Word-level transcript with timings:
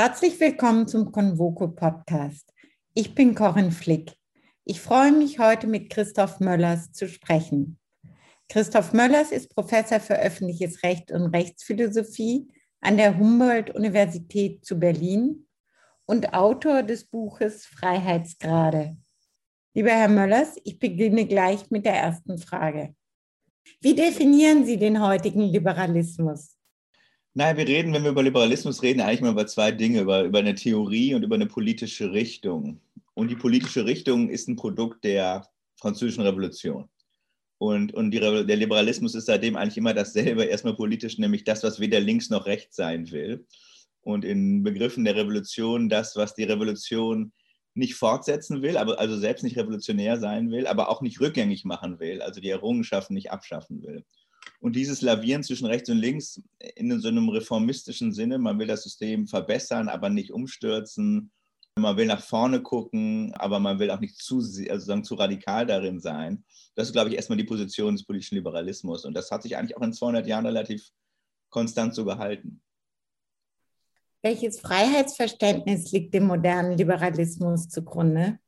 Herzlich 0.00 0.38
willkommen 0.38 0.86
zum 0.86 1.10
Convoco 1.10 1.66
Podcast. 1.66 2.54
Ich 2.94 3.16
bin 3.16 3.34
Corinne 3.34 3.72
Flick. 3.72 4.12
Ich 4.64 4.80
freue 4.80 5.10
mich 5.10 5.40
heute 5.40 5.66
mit 5.66 5.90
Christoph 5.90 6.38
Möllers 6.38 6.92
zu 6.92 7.08
sprechen. 7.08 7.80
Christoph 8.48 8.92
Möllers 8.92 9.32
ist 9.32 9.52
Professor 9.56 9.98
für 9.98 10.16
öffentliches 10.16 10.84
Recht 10.84 11.10
und 11.10 11.34
Rechtsphilosophie 11.34 12.46
an 12.80 12.96
der 12.96 13.18
Humboldt-Universität 13.18 14.64
zu 14.64 14.78
Berlin 14.78 15.48
und 16.06 16.32
Autor 16.32 16.84
des 16.84 17.04
Buches 17.04 17.66
Freiheitsgrade. 17.66 18.96
Lieber 19.74 19.90
Herr 19.90 20.08
Möllers, 20.08 20.54
ich 20.62 20.78
beginne 20.78 21.26
gleich 21.26 21.72
mit 21.72 21.84
der 21.84 21.96
ersten 21.96 22.38
Frage. 22.38 22.94
Wie 23.80 23.96
definieren 23.96 24.64
Sie 24.64 24.76
den 24.76 25.04
heutigen 25.04 25.42
Liberalismus? 25.42 26.57
Naja, 27.38 27.56
wir 27.56 27.68
reden, 27.68 27.92
wenn 27.92 28.02
wir 28.02 28.10
über 28.10 28.24
Liberalismus 28.24 28.82
reden, 28.82 29.00
eigentlich 29.00 29.20
mal 29.20 29.30
über 29.30 29.46
zwei 29.46 29.70
Dinge, 29.70 30.00
über, 30.00 30.24
über 30.24 30.40
eine 30.40 30.56
Theorie 30.56 31.14
und 31.14 31.22
über 31.22 31.36
eine 31.36 31.46
politische 31.46 32.10
Richtung. 32.10 32.80
Und 33.14 33.30
die 33.30 33.36
politische 33.36 33.86
Richtung 33.86 34.28
ist 34.28 34.48
ein 34.48 34.56
Produkt 34.56 35.04
der 35.04 35.46
Französischen 35.76 36.24
Revolution. 36.24 36.88
Und, 37.58 37.94
und 37.94 38.10
die, 38.10 38.18
der 38.18 38.56
Liberalismus 38.56 39.14
ist 39.14 39.26
seitdem 39.26 39.54
eigentlich 39.54 39.76
immer 39.76 39.94
dasselbe, 39.94 40.46
erstmal 40.46 40.74
politisch, 40.74 41.16
nämlich 41.18 41.44
das, 41.44 41.62
was 41.62 41.78
weder 41.78 42.00
links 42.00 42.28
noch 42.28 42.46
rechts 42.46 42.74
sein 42.74 43.08
will. 43.12 43.46
Und 44.00 44.24
in 44.24 44.64
Begriffen 44.64 45.04
der 45.04 45.14
Revolution 45.14 45.88
das, 45.88 46.16
was 46.16 46.34
die 46.34 46.42
Revolution 46.42 47.30
nicht 47.72 47.94
fortsetzen 47.94 48.62
will, 48.62 48.76
aber 48.76 48.98
also 48.98 49.16
selbst 49.16 49.44
nicht 49.44 49.56
revolutionär 49.56 50.18
sein 50.18 50.50
will, 50.50 50.66
aber 50.66 50.88
auch 50.88 51.02
nicht 51.02 51.20
rückgängig 51.20 51.64
machen 51.64 52.00
will, 52.00 52.20
also 52.20 52.40
die 52.40 52.50
Errungenschaften 52.50 53.14
nicht 53.14 53.30
abschaffen 53.30 53.80
will. 53.84 54.04
Und 54.60 54.76
dieses 54.76 55.02
Lavieren 55.02 55.42
zwischen 55.42 55.66
rechts 55.66 55.88
und 55.88 55.98
links 55.98 56.42
in 56.74 57.00
so 57.00 57.08
einem 57.08 57.28
reformistischen 57.28 58.12
Sinne, 58.12 58.38
man 58.38 58.58
will 58.58 58.66
das 58.66 58.82
System 58.82 59.26
verbessern, 59.26 59.88
aber 59.88 60.10
nicht 60.10 60.32
umstürzen. 60.32 61.30
Man 61.76 61.96
will 61.96 62.06
nach 62.06 62.22
vorne 62.22 62.60
gucken, 62.60 63.32
aber 63.34 63.60
man 63.60 63.78
will 63.78 63.90
auch 63.90 64.00
nicht 64.00 64.16
zu, 64.16 64.38
also 64.68 65.00
zu 65.00 65.14
radikal 65.14 65.64
darin 65.64 66.00
sein. 66.00 66.44
Das 66.74 66.88
ist, 66.88 66.92
glaube 66.92 67.10
ich, 67.10 67.16
erstmal 67.16 67.38
die 67.38 67.44
Position 67.44 67.94
des 67.94 68.04
politischen 68.04 68.34
Liberalismus. 68.34 69.04
Und 69.04 69.14
das 69.14 69.30
hat 69.30 69.42
sich 69.42 69.56
eigentlich 69.56 69.76
auch 69.76 69.82
in 69.82 69.92
200 69.92 70.26
Jahren 70.26 70.46
relativ 70.46 70.90
konstant 71.50 71.94
so 71.94 72.04
gehalten. 72.04 72.60
Welches 74.22 74.58
Freiheitsverständnis 74.60 75.92
liegt 75.92 76.12
dem 76.12 76.26
modernen 76.26 76.76
Liberalismus 76.76 77.68
zugrunde? 77.68 78.40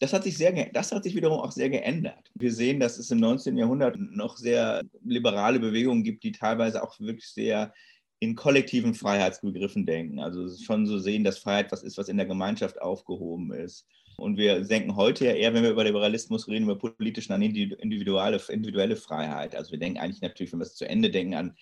Das 0.00 0.12
hat 0.12 0.24
sich 0.24 0.36
sehr, 0.36 0.52
das 0.72 0.92
hat 0.92 1.04
sich 1.04 1.14
wiederum 1.14 1.40
auch 1.40 1.52
sehr 1.52 1.70
geändert. 1.70 2.30
Wir 2.34 2.52
sehen, 2.52 2.80
dass 2.80 2.98
es 2.98 3.10
im 3.10 3.20
19. 3.20 3.56
Jahrhundert 3.56 3.96
noch 3.98 4.36
sehr 4.36 4.82
liberale 5.04 5.60
Bewegungen 5.60 6.02
gibt, 6.02 6.24
die 6.24 6.32
teilweise 6.32 6.82
auch 6.82 6.98
wirklich 6.98 7.28
sehr 7.28 7.72
in 8.18 8.34
kollektiven 8.34 8.94
Freiheitsbegriffen 8.94 9.86
denken. 9.86 10.18
Also 10.18 10.48
schon 10.62 10.86
so 10.86 10.98
sehen, 10.98 11.24
dass 11.24 11.38
Freiheit 11.38 11.70
was 11.70 11.82
ist, 11.82 11.96
was 11.96 12.08
in 12.08 12.16
der 12.16 12.26
Gemeinschaft 12.26 12.80
aufgehoben 12.80 13.52
ist. 13.52 13.86
Und 14.16 14.36
wir 14.36 14.60
denken 14.60 14.96
heute 14.96 15.24
ja 15.24 15.32
eher, 15.32 15.54
wenn 15.54 15.62
wir 15.62 15.70
über 15.70 15.84
Liberalismus 15.84 16.46
reden, 16.46 16.64
über 16.64 16.78
politischen 16.78 17.32
an 17.32 17.40
individuelle, 17.40 18.40
individuelle 18.48 18.96
Freiheit. 18.96 19.54
Also 19.54 19.72
wir 19.72 19.78
denken 19.78 19.98
eigentlich 19.98 20.20
natürlich, 20.20 20.52
wenn 20.52 20.60
wir 20.60 20.66
es 20.66 20.74
zu 20.74 20.86
Ende 20.86 21.10
denken, 21.10 21.34
an 21.34 21.56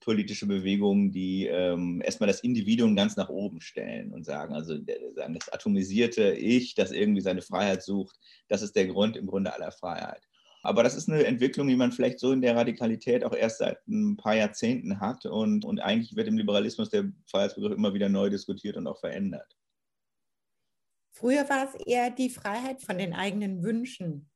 politische 0.00 0.46
Bewegungen, 0.46 1.10
die 1.10 1.46
ähm, 1.46 2.02
erstmal 2.04 2.28
das 2.28 2.40
Individuum 2.40 2.96
ganz 2.96 3.16
nach 3.16 3.28
oben 3.28 3.60
stellen 3.60 4.12
und 4.12 4.24
sagen, 4.24 4.54
also 4.54 4.76
das 4.78 5.48
atomisierte 5.50 6.32
Ich, 6.32 6.74
das 6.74 6.92
irgendwie 6.92 7.20
seine 7.20 7.42
Freiheit 7.42 7.82
sucht, 7.82 8.16
das 8.48 8.62
ist 8.62 8.76
der 8.76 8.86
Grund 8.86 9.16
im 9.16 9.26
Grunde 9.26 9.52
aller 9.52 9.72
Freiheit. 9.72 10.22
Aber 10.62 10.82
das 10.82 10.96
ist 10.96 11.08
eine 11.08 11.24
Entwicklung, 11.24 11.68
die 11.68 11.76
man 11.76 11.92
vielleicht 11.92 12.18
so 12.18 12.32
in 12.32 12.40
der 12.40 12.56
Radikalität 12.56 13.24
auch 13.24 13.32
erst 13.32 13.58
seit 13.58 13.86
ein 13.86 14.16
paar 14.16 14.34
Jahrzehnten 14.34 15.00
hat. 15.00 15.24
Und, 15.24 15.64
und 15.64 15.80
eigentlich 15.80 16.16
wird 16.16 16.28
im 16.28 16.36
Liberalismus 16.36 16.90
der 16.90 17.12
Freiheitsbegriff 17.26 17.72
immer 17.72 17.94
wieder 17.94 18.08
neu 18.08 18.28
diskutiert 18.28 18.76
und 18.76 18.86
auch 18.86 18.98
verändert. 18.98 19.56
Früher 21.12 21.48
war 21.48 21.64
es 21.64 21.74
eher 21.86 22.10
die 22.10 22.30
Freiheit 22.30 22.82
von 22.82 22.98
den 22.98 23.12
eigenen 23.12 23.62
Wünschen, 23.62 24.28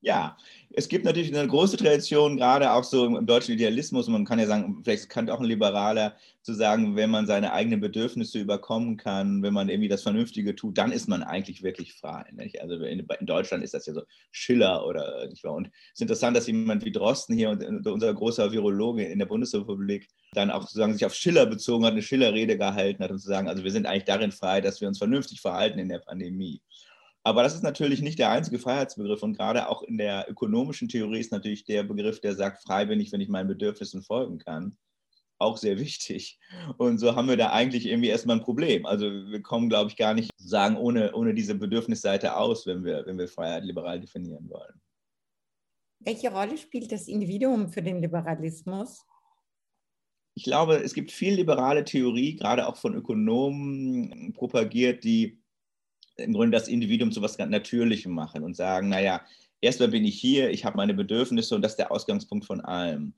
ja, 0.00 0.36
es 0.70 0.88
gibt 0.88 1.04
natürlich 1.04 1.36
eine 1.36 1.48
große 1.48 1.76
Tradition, 1.76 2.36
gerade 2.36 2.72
auch 2.72 2.84
so 2.84 3.04
im, 3.04 3.26
deutschen 3.26 3.54
Idealismus. 3.54 4.06
Man 4.06 4.24
kann 4.24 4.38
ja 4.38 4.46
sagen, 4.46 4.80
vielleicht 4.84 5.08
kann 5.08 5.28
auch 5.28 5.40
ein 5.40 5.46
Liberaler 5.46 6.16
zu 6.42 6.54
sagen, 6.54 6.94
wenn 6.94 7.10
man 7.10 7.26
seine 7.26 7.52
eigenen 7.52 7.80
Bedürfnisse 7.80 8.38
überkommen 8.38 8.96
kann, 8.96 9.42
wenn 9.42 9.52
man 9.52 9.68
irgendwie 9.68 9.88
das 9.88 10.02
Vernünftige 10.02 10.54
tut, 10.54 10.78
dann 10.78 10.92
ist 10.92 11.08
man 11.08 11.24
eigentlich 11.24 11.64
wirklich 11.64 11.94
frei. 11.94 12.24
Nicht? 12.32 12.60
Also 12.60 12.76
in, 12.76 13.00
in, 13.00 13.26
Deutschland 13.26 13.64
ist 13.64 13.74
das 13.74 13.86
ja 13.86 13.94
so 13.94 14.02
Schiller 14.30 14.86
oder 14.86 15.26
nicht 15.28 15.42
wahr? 15.42 15.54
Und 15.54 15.66
es 15.66 15.94
ist 15.94 16.02
interessant, 16.02 16.36
dass 16.36 16.46
jemand 16.46 16.84
wie 16.84 16.92
Drosten 16.92 17.34
hier 17.36 17.50
unser 17.50 18.14
großer 18.14 18.52
Virologe 18.52 19.04
in 19.04 19.18
der 19.18 19.26
Bundesrepublik 19.26 20.08
dann 20.32 20.50
auch 20.50 20.62
sozusagen 20.62 20.92
sich 20.92 21.04
auf 21.04 21.14
Schiller 21.14 21.46
bezogen 21.46 21.84
hat, 21.84 21.92
eine 21.92 22.02
Schillerrede 22.02 22.56
gehalten 22.56 23.02
hat 23.02 23.10
und 23.10 23.18
zu 23.18 23.26
sagen, 23.26 23.48
also 23.48 23.64
wir 23.64 23.72
sind 23.72 23.86
eigentlich 23.86 24.04
darin 24.04 24.30
frei, 24.30 24.60
dass 24.60 24.80
wir 24.80 24.86
uns 24.86 24.98
vernünftig 24.98 25.40
verhalten 25.40 25.78
in 25.78 25.88
der 25.88 25.98
Pandemie. 25.98 26.60
Aber 27.28 27.42
das 27.42 27.54
ist 27.54 27.62
natürlich 27.62 28.00
nicht 28.00 28.18
der 28.18 28.30
einzige 28.30 28.58
Freiheitsbegriff 28.58 29.22
und 29.22 29.36
gerade 29.36 29.68
auch 29.68 29.82
in 29.82 29.98
der 29.98 30.30
ökonomischen 30.30 30.88
Theorie 30.88 31.20
ist 31.20 31.30
natürlich 31.30 31.66
der 31.66 31.82
Begriff, 31.82 32.22
der 32.22 32.34
sagt, 32.34 32.62
frei 32.62 32.86
bin 32.86 33.00
ich, 33.00 33.12
wenn 33.12 33.20
ich 33.20 33.28
meinen 33.28 33.48
Bedürfnissen 33.48 34.02
folgen 34.02 34.38
kann, 34.38 34.78
auch 35.36 35.58
sehr 35.58 35.78
wichtig. 35.78 36.38
Und 36.78 36.96
so 36.96 37.14
haben 37.14 37.28
wir 37.28 37.36
da 37.36 37.50
eigentlich 37.50 37.84
irgendwie 37.84 38.08
erstmal 38.08 38.36
ein 38.36 38.42
Problem. 38.42 38.86
Also 38.86 39.04
wir 39.04 39.42
kommen, 39.42 39.68
glaube 39.68 39.90
ich, 39.90 39.98
gar 39.98 40.14
nicht 40.14 40.30
sagen 40.38 40.78
ohne, 40.78 41.14
ohne 41.14 41.34
diese 41.34 41.54
Bedürfnisseite 41.54 42.34
aus, 42.34 42.66
wenn 42.66 42.82
wir, 42.82 43.04
wenn 43.04 43.18
wir 43.18 43.28
Freiheit 43.28 43.64
liberal 43.64 44.00
definieren 44.00 44.48
wollen. 44.48 44.80
Welche 46.00 46.32
Rolle 46.32 46.56
spielt 46.56 46.90
das 46.90 47.08
Individuum 47.08 47.68
für 47.68 47.82
den 47.82 48.00
Liberalismus? 48.00 49.04
Ich 50.34 50.44
glaube, 50.44 50.76
es 50.76 50.94
gibt 50.94 51.12
viel 51.12 51.34
liberale 51.34 51.84
Theorie, 51.84 52.36
gerade 52.36 52.66
auch 52.66 52.76
von 52.76 52.94
Ökonomen 52.94 54.32
propagiert, 54.32 55.04
die 55.04 55.37
im 56.18 56.32
Grunde 56.32 56.56
das 56.56 56.68
Individuum 56.68 57.12
zu 57.12 57.22
was 57.22 57.36
ganz 57.36 57.50
Natürlichem 57.50 58.12
machen 58.12 58.42
und 58.42 58.54
sagen, 58.54 58.88
naja, 58.88 59.22
erstmal 59.60 59.88
bin 59.88 60.04
ich 60.04 60.20
hier, 60.20 60.50
ich 60.50 60.64
habe 60.64 60.76
meine 60.76 60.94
Bedürfnisse 60.94 61.54
und 61.54 61.62
das 61.62 61.72
ist 61.72 61.78
der 61.78 61.92
Ausgangspunkt 61.92 62.44
von 62.44 62.60
allem. 62.60 63.14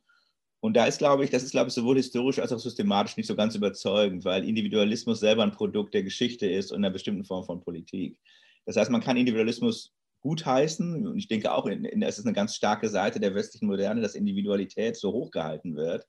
Und 0.61 0.75
da 0.77 0.84
ist, 0.84 0.99
glaube 0.99 1.25
ich, 1.25 1.31
das 1.31 1.43
ist, 1.43 1.53
glaube 1.53 1.69
ich, 1.69 1.75
sowohl 1.75 1.97
historisch 1.97 2.38
als 2.38 2.53
auch 2.53 2.59
systematisch 2.59 3.16
nicht 3.16 3.27
so 3.27 3.34
ganz 3.34 3.55
überzeugend, 3.55 4.25
weil 4.27 4.47
Individualismus 4.47 5.21
selber 5.21 5.43
ein 5.43 5.53
Produkt 5.53 5.94
der 5.94 6.03
Geschichte 6.03 6.47
ist 6.47 6.71
und 6.71 6.78
einer 6.78 6.91
bestimmten 6.91 7.25
Form 7.25 7.44
von 7.44 7.62
Politik. 7.62 8.19
Das 8.66 8.77
heißt, 8.77 8.91
man 8.91 9.00
kann 9.00 9.17
Individualismus 9.17 9.94
gutheißen 10.21 11.06
und 11.09 11.17
ich 11.17 11.28
denke 11.28 11.50
auch, 11.50 11.67
es 11.67 12.19
ist 12.19 12.27
eine 12.27 12.34
ganz 12.34 12.55
starke 12.55 12.91
Seite 12.91 13.21
der 13.21 13.34
westlichen 13.34 13.67
Moderne, 13.67 14.03
dass 14.03 14.15
Individualität 14.15 14.97
so 14.97 15.12
hochgehalten 15.12 15.77
wird. 15.77 16.06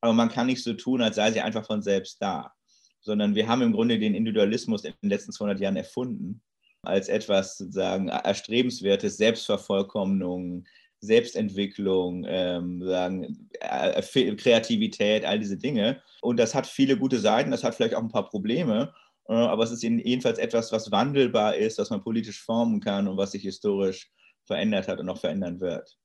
Aber 0.00 0.14
man 0.14 0.30
kann 0.30 0.46
nicht 0.46 0.64
so 0.64 0.72
tun, 0.72 1.02
als 1.02 1.16
sei 1.16 1.30
sie 1.30 1.42
einfach 1.42 1.66
von 1.66 1.82
selbst 1.82 2.22
da 2.22 2.54
sondern 3.00 3.34
wir 3.34 3.48
haben 3.48 3.62
im 3.62 3.72
Grunde 3.72 3.98
den 3.98 4.14
Individualismus 4.14 4.84
in 4.84 4.94
den 5.02 5.10
letzten 5.10 5.32
200 5.32 5.60
Jahren 5.60 5.76
erfunden 5.76 6.42
als 6.82 7.08
etwas 7.08 7.58
sozusagen 7.58 8.08
erstrebenswertes, 8.08 9.16
Selbstvervollkommnung, 9.16 10.64
Selbstentwicklung, 11.00 12.24
ähm, 12.28 12.82
sagen, 12.82 13.48
äh, 13.60 14.02
Kreativität, 14.36 15.24
all 15.24 15.38
diese 15.38 15.56
Dinge. 15.56 16.02
Und 16.20 16.38
das 16.38 16.54
hat 16.54 16.66
viele 16.66 16.96
gute 16.96 17.18
Seiten, 17.18 17.50
das 17.50 17.64
hat 17.64 17.74
vielleicht 17.74 17.94
auch 17.94 18.02
ein 18.02 18.08
paar 18.08 18.28
Probleme, 18.28 18.94
äh, 19.28 19.32
aber 19.32 19.64
es 19.64 19.70
ist 19.70 19.82
jedenfalls 19.82 20.38
etwas, 20.38 20.72
was 20.72 20.90
wandelbar 20.90 21.56
ist, 21.56 21.78
was 21.78 21.90
man 21.90 22.02
politisch 22.02 22.42
formen 22.42 22.80
kann 22.80 23.08
und 23.08 23.16
was 23.16 23.32
sich 23.32 23.42
historisch 23.42 24.10
verändert 24.44 24.88
hat 24.88 25.00
und 25.00 25.06
noch 25.06 25.20
verändern 25.20 25.60
wird. 25.60 25.98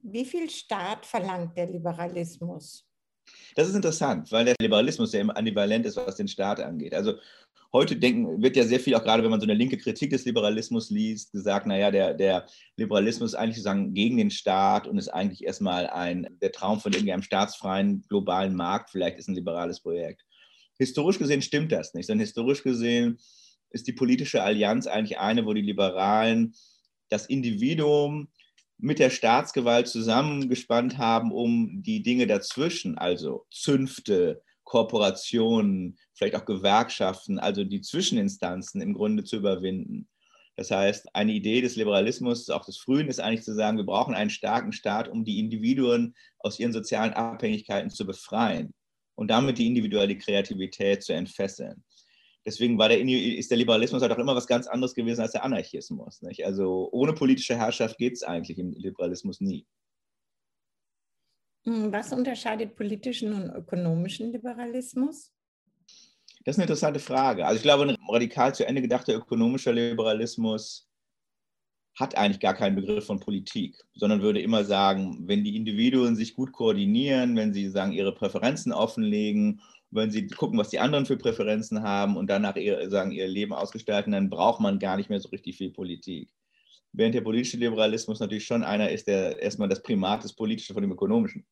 Wie 0.00 0.24
viel 0.24 0.48
Staat 0.48 1.04
verlangt 1.04 1.56
der 1.56 1.66
Liberalismus? 1.66 2.87
Das 3.54 3.68
ist 3.68 3.74
interessant, 3.74 4.30
weil 4.30 4.44
der 4.44 4.54
Liberalismus 4.60 5.12
ja 5.12 5.20
immer 5.20 5.36
ambivalent 5.36 5.84
ist, 5.86 5.96
was 5.96 6.16
den 6.16 6.28
Staat 6.28 6.60
angeht. 6.60 6.94
Also 6.94 7.14
heute 7.72 7.96
denken, 7.96 8.42
wird 8.42 8.56
ja 8.56 8.64
sehr 8.64 8.80
viel, 8.80 8.94
auch 8.94 9.02
gerade 9.02 9.22
wenn 9.22 9.30
man 9.30 9.40
so 9.40 9.46
eine 9.46 9.54
linke 9.54 9.76
Kritik 9.76 10.10
des 10.10 10.24
Liberalismus 10.24 10.90
liest, 10.90 11.32
gesagt, 11.32 11.66
naja, 11.66 11.90
der, 11.90 12.14
der 12.14 12.46
Liberalismus 12.76 13.32
ist 13.32 13.34
eigentlich 13.34 13.56
sozusagen 13.56 13.94
gegen 13.94 14.16
den 14.16 14.30
Staat 14.30 14.86
und 14.86 14.98
ist 14.98 15.08
eigentlich 15.08 15.44
erstmal 15.44 15.86
ein, 15.88 16.38
der 16.40 16.52
Traum 16.52 16.80
von 16.80 16.92
irgendeinem 16.92 17.22
staatsfreien 17.22 18.04
globalen 18.08 18.54
Markt, 18.54 18.90
vielleicht 18.90 19.18
ist 19.18 19.28
ein 19.28 19.34
liberales 19.34 19.80
Projekt. 19.80 20.24
Historisch 20.78 21.18
gesehen 21.18 21.42
stimmt 21.42 21.72
das 21.72 21.94
nicht, 21.94 22.06
sondern 22.06 22.24
historisch 22.24 22.62
gesehen 22.62 23.18
ist 23.70 23.86
die 23.86 23.92
politische 23.92 24.42
Allianz 24.42 24.86
eigentlich 24.86 25.18
eine, 25.18 25.44
wo 25.44 25.52
die 25.52 25.62
Liberalen 25.62 26.54
das 27.10 27.26
Individuum 27.26 28.28
mit 28.78 28.98
der 28.98 29.10
Staatsgewalt 29.10 29.88
zusammengespannt 29.88 30.98
haben, 30.98 31.32
um 31.32 31.82
die 31.82 32.02
Dinge 32.02 32.26
dazwischen, 32.26 32.96
also 32.96 33.44
Zünfte, 33.50 34.42
Kooperationen, 34.64 35.98
vielleicht 36.14 36.36
auch 36.36 36.44
Gewerkschaften, 36.44 37.38
also 37.38 37.64
die 37.64 37.80
Zwischeninstanzen 37.80 38.80
im 38.80 38.94
Grunde 38.94 39.24
zu 39.24 39.36
überwinden. 39.36 40.08
Das 40.56 40.70
heißt, 40.70 41.14
eine 41.14 41.32
Idee 41.32 41.60
des 41.60 41.76
Liberalismus, 41.76 42.50
auch 42.50 42.64
des 42.64 42.78
Frühen, 42.78 43.08
ist 43.08 43.20
eigentlich 43.20 43.44
zu 43.44 43.54
sagen, 43.54 43.76
wir 43.76 43.84
brauchen 43.84 44.14
einen 44.14 44.30
starken 44.30 44.72
Staat, 44.72 45.08
um 45.08 45.24
die 45.24 45.38
Individuen 45.38 46.14
aus 46.38 46.58
ihren 46.58 46.72
sozialen 46.72 47.12
Abhängigkeiten 47.12 47.90
zu 47.90 48.06
befreien 48.06 48.74
und 49.14 49.28
damit 49.28 49.58
die 49.58 49.66
individuelle 49.66 50.18
Kreativität 50.18 51.02
zu 51.02 51.12
entfesseln 51.12 51.84
deswegen 52.48 52.78
war 52.78 52.88
der, 52.88 53.00
ist 53.00 53.50
der 53.50 53.58
Liberalismus 53.58 54.00
halt 54.00 54.12
auch 54.12 54.18
immer 54.18 54.34
was 54.34 54.46
ganz 54.46 54.66
anderes 54.66 54.94
gewesen 54.94 55.20
als 55.20 55.32
der 55.32 55.44
Anarchismus. 55.44 56.22
Nicht? 56.22 56.44
Also 56.46 56.88
ohne 56.92 57.12
politische 57.12 57.56
Herrschaft 57.56 57.98
geht 57.98 58.14
es 58.14 58.22
eigentlich 58.22 58.58
im 58.58 58.72
Liberalismus 58.72 59.40
nie. 59.40 59.66
Hm, 61.64 61.92
was 61.92 62.12
unterscheidet 62.12 62.74
politischen 62.74 63.34
und 63.34 63.50
ökonomischen 63.50 64.32
Liberalismus? 64.32 65.32
Das 66.44 66.54
ist 66.54 66.58
eine 66.58 66.64
interessante 66.64 67.00
Frage. 67.00 67.44
Also 67.44 67.56
ich 67.56 67.62
glaube, 67.62 67.84
ein 67.84 67.96
radikal 68.08 68.54
zu 68.54 68.66
Ende 68.66 68.80
gedachter 68.80 69.14
ökonomischer 69.14 69.72
Liberalismus 69.72 70.88
hat 71.94 72.16
eigentlich 72.16 72.40
gar 72.40 72.54
keinen 72.54 72.76
Begriff 72.76 73.04
von 73.04 73.20
Politik, 73.20 73.76
sondern 73.94 74.22
würde 74.22 74.40
immer 74.40 74.64
sagen, 74.64 75.18
wenn 75.26 75.44
die 75.44 75.56
Individuen 75.56 76.16
sich 76.16 76.34
gut 76.34 76.52
koordinieren, 76.52 77.36
wenn 77.36 77.52
sie 77.52 77.68
sagen, 77.68 77.92
ihre 77.92 78.14
Präferenzen 78.14 78.72
offenlegen, 78.72 79.60
wenn 79.90 80.10
sie 80.10 80.26
gucken, 80.26 80.58
was 80.58 80.68
die 80.68 80.78
anderen 80.78 81.06
für 81.06 81.16
Präferenzen 81.16 81.82
haben 81.82 82.16
und 82.16 82.28
danach 82.28 82.56
ihr, 82.56 82.90
sagen, 82.90 83.10
ihr 83.10 83.26
Leben 83.26 83.52
ausgestalten, 83.52 84.12
dann 84.12 84.30
braucht 84.30 84.60
man 84.60 84.78
gar 84.78 84.96
nicht 84.96 85.08
mehr 85.08 85.20
so 85.20 85.28
richtig 85.30 85.56
viel 85.56 85.70
Politik. 85.70 86.30
Während 86.92 87.14
der 87.14 87.20
politische 87.22 87.56
Liberalismus 87.56 88.20
natürlich 88.20 88.46
schon 88.46 88.62
einer 88.62 88.90
ist, 88.90 89.06
der 89.06 89.40
erstmal 89.40 89.68
das 89.68 89.82
Primat 89.82 90.24
des 90.24 90.34
Politischen 90.34 90.74
von 90.74 90.82
dem 90.82 90.92
Ökonomischen 90.92 91.46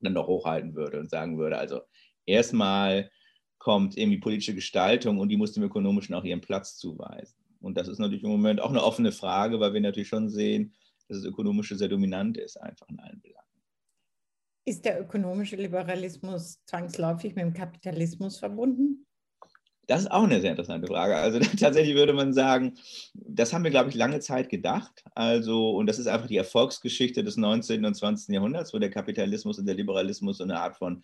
dann 0.00 0.12
noch 0.12 0.26
hochhalten 0.26 0.74
würde 0.74 1.00
und 1.00 1.10
sagen 1.10 1.38
würde, 1.38 1.58
also 1.58 1.80
erstmal 2.24 3.10
kommt 3.58 3.96
irgendwie 3.96 4.18
politische 4.18 4.54
Gestaltung 4.54 5.18
und 5.18 5.28
die 5.28 5.36
muss 5.36 5.52
dem 5.52 5.64
Ökonomischen 5.64 6.14
auch 6.14 6.24
ihren 6.24 6.40
Platz 6.40 6.76
zuweisen. 6.76 7.36
Und 7.60 7.76
das 7.76 7.88
ist 7.88 7.98
natürlich 7.98 8.22
im 8.22 8.30
Moment 8.30 8.60
auch 8.60 8.70
eine 8.70 8.82
offene 8.82 9.10
Frage, 9.10 9.58
weil 9.58 9.74
wir 9.74 9.80
natürlich 9.80 10.08
schon 10.08 10.28
sehen, 10.28 10.74
dass 11.08 11.18
das 11.18 11.26
Ökonomische 11.26 11.76
sehr 11.76 11.88
dominant 11.88 12.36
ist, 12.36 12.56
einfach 12.60 12.88
in 12.88 13.00
allen 13.00 13.20
Belangen. 13.20 13.47
Ist 14.68 14.84
der 14.84 15.00
ökonomische 15.00 15.56
Liberalismus 15.56 16.62
zwangsläufig 16.66 17.34
mit 17.34 17.42
dem 17.42 17.54
Kapitalismus 17.54 18.38
verbunden? 18.38 19.06
Das 19.86 20.02
ist 20.02 20.10
auch 20.10 20.24
eine 20.24 20.42
sehr 20.42 20.50
interessante 20.50 20.86
Frage. 20.86 21.16
Also 21.16 21.38
tatsächlich 21.58 21.94
würde 21.94 22.12
man 22.12 22.34
sagen, 22.34 22.74
das 23.14 23.54
haben 23.54 23.64
wir, 23.64 23.70
glaube 23.70 23.88
ich, 23.88 23.94
lange 23.94 24.20
Zeit 24.20 24.50
gedacht. 24.50 25.02
Also, 25.14 25.70
und 25.70 25.86
das 25.86 25.98
ist 25.98 26.06
einfach 26.06 26.26
die 26.26 26.36
Erfolgsgeschichte 26.36 27.24
des 27.24 27.38
19. 27.38 27.82
und 27.86 27.94
20. 27.94 28.34
Jahrhunderts, 28.34 28.74
wo 28.74 28.78
der 28.78 28.90
Kapitalismus 28.90 29.58
und 29.58 29.64
der 29.64 29.74
Liberalismus 29.74 30.36
so 30.36 30.44
eine 30.44 30.60
Art 30.60 30.76
von 30.76 31.02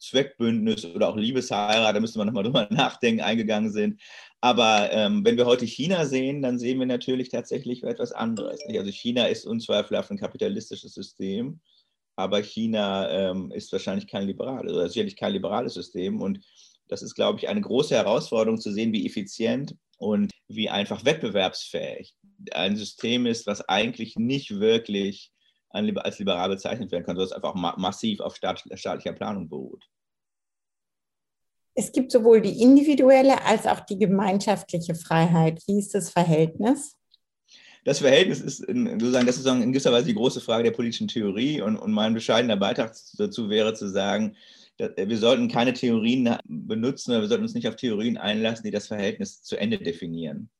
Zweckbündnis 0.00 0.84
oder 0.84 1.08
auch 1.08 1.16
Liebesheirat, 1.16 1.94
da 1.94 2.00
müsste 2.00 2.18
man 2.18 2.26
nochmal 2.26 2.42
drüber 2.42 2.66
nachdenken, 2.72 3.22
eingegangen 3.22 3.70
sind. 3.70 4.02
Aber 4.40 4.90
ähm, 4.90 5.24
wenn 5.24 5.36
wir 5.36 5.46
heute 5.46 5.66
China 5.66 6.04
sehen, 6.04 6.42
dann 6.42 6.58
sehen 6.58 6.80
wir 6.80 6.86
natürlich 6.86 7.28
tatsächlich 7.28 7.84
etwas 7.84 8.10
anderes. 8.10 8.58
Also 8.76 8.90
China 8.90 9.26
ist 9.26 9.46
unzweifelhaft 9.46 10.10
ein 10.10 10.18
kapitalistisches 10.18 10.94
System, 10.94 11.60
aber 12.16 12.42
China 12.42 13.08
ähm, 13.10 13.50
ist 13.52 13.72
wahrscheinlich 13.72 14.06
kein 14.06 14.26
liberales, 14.26 14.72
oder 14.72 14.88
sicherlich 14.88 15.16
kein 15.16 15.32
liberales 15.32 15.74
System. 15.74 16.20
Und 16.20 16.40
das 16.88 17.02
ist, 17.02 17.14
glaube 17.14 17.38
ich, 17.38 17.48
eine 17.48 17.60
große 17.60 17.94
Herausforderung 17.94 18.60
zu 18.60 18.72
sehen, 18.72 18.92
wie 18.92 19.06
effizient 19.06 19.76
und 19.98 20.30
wie 20.48 20.68
einfach 20.68 21.04
wettbewerbsfähig 21.04 22.14
ein 22.52 22.76
System 22.76 23.26
ist, 23.26 23.46
was 23.46 23.68
eigentlich 23.68 24.16
nicht 24.16 24.60
wirklich 24.60 25.32
als 25.70 26.18
liberal 26.18 26.48
bezeichnet 26.48 26.92
werden 26.92 27.04
kann, 27.04 27.16
sondern 27.16 27.26
es 27.26 27.32
einfach 27.32 27.54
massiv 27.76 28.20
auf 28.20 28.36
staatlicher 28.36 29.12
Planung 29.12 29.48
beruht. 29.48 29.84
Es 31.74 31.90
gibt 31.90 32.12
sowohl 32.12 32.40
die 32.40 32.62
individuelle 32.62 33.42
als 33.44 33.66
auch 33.66 33.80
die 33.80 33.98
gemeinschaftliche 33.98 34.94
Freiheit. 34.94 35.60
Wie 35.66 35.80
ist 35.80 35.94
das 35.94 36.10
Verhältnis? 36.10 36.96
Das 37.84 37.98
Verhältnis 37.98 38.40
ist 38.40 38.58
sozusagen, 38.58 39.26
das 39.26 39.36
ist 39.36 39.46
in 39.46 39.72
gewisser 39.72 39.92
Weise 39.92 40.06
die 40.06 40.14
große 40.14 40.40
Frage 40.40 40.64
der 40.64 40.70
politischen 40.70 41.06
Theorie. 41.06 41.60
Und, 41.60 41.76
und 41.76 41.92
mein 41.92 42.14
bescheidener 42.14 42.56
Beitrag 42.56 42.94
dazu 43.18 43.50
wäre 43.50 43.74
zu 43.74 43.88
sagen, 43.88 44.36
wir 44.78 45.18
sollten 45.18 45.48
keine 45.48 45.72
Theorien 45.72 46.36
benutzen, 46.46 47.12
wir 47.20 47.28
sollten 47.28 47.44
uns 47.44 47.54
nicht 47.54 47.68
auf 47.68 47.76
Theorien 47.76 48.16
einlassen, 48.16 48.64
die 48.64 48.70
das 48.70 48.88
Verhältnis 48.88 49.42
zu 49.42 49.56
Ende 49.56 49.78
definieren, 49.78 50.50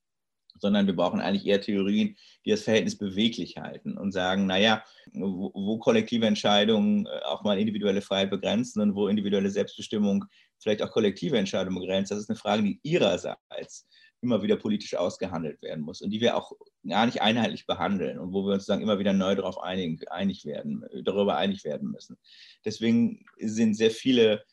sondern 0.60 0.86
wir 0.86 0.94
brauchen 0.94 1.20
eigentlich 1.20 1.46
eher 1.46 1.60
Theorien, 1.60 2.16
die 2.44 2.50
das 2.50 2.62
Verhältnis 2.62 2.96
beweglich 2.96 3.56
halten 3.56 3.98
und 3.98 4.12
sagen, 4.12 4.46
naja, 4.46 4.84
wo, 5.12 5.50
wo 5.52 5.78
kollektive 5.78 6.26
Entscheidungen 6.26 7.06
äh, 7.06 7.24
auch 7.24 7.42
mal 7.42 7.58
individuelle 7.58 8.02
Freiheit 8.02 8.30
begrenzen 8.30 8.82
und 8.82 8.94
wo 8.94 9.08
individuelle 9.08 9.50
Selbstbestimmung 9.50 10.24
vielleicht 10.58 10.82
auch 10.82 10.92
kollektive 10.92 11.36
Entscheidungen 11.36 11.80
begrenzt, 11.80 12.12
das 12.12 12.20
ist 12.20 12.30
eine 12.30 12.38
Frage, 12.38 12.62
die 12.62 12.78
ihrerseits 12.84 13.88
immer 14.24 14.42
wieder 14.42 14.56
politisch 14.56 14.94
ausgehandelt 14.96 15.62
werden 15.62 15.84
muss 15.84 16.02
und 16.02 16.10
die 16.10 16.20
wir 16.20 16.36
auch 16.36 16.52
gar 16.86 17.06
nicht 17.06 17.22
einheitlich 17.22 17.66
behandeln 17.66 18.18
und 18.18 18.32
wo 18.32 18.44
wir 18.46 18.54
uns 18.54 18.66
dann 18.66 18.80
immer 18.80 18.98
wieder 18.98 19.12
neu 19.12 19.34
darauf 19.36 19.62
einig, 19.62 20.10
einig 20.10 20.44
werden, 20.44 20.84
darüber 21.04 21.36
einig 21.36 21.64
werden 21.64 21.90
müssen. 21.90 22.16
Deswegen 22.64 23.24
sind 23.38 23.74
sehr 23.74 23.90
viele 23.90 24.44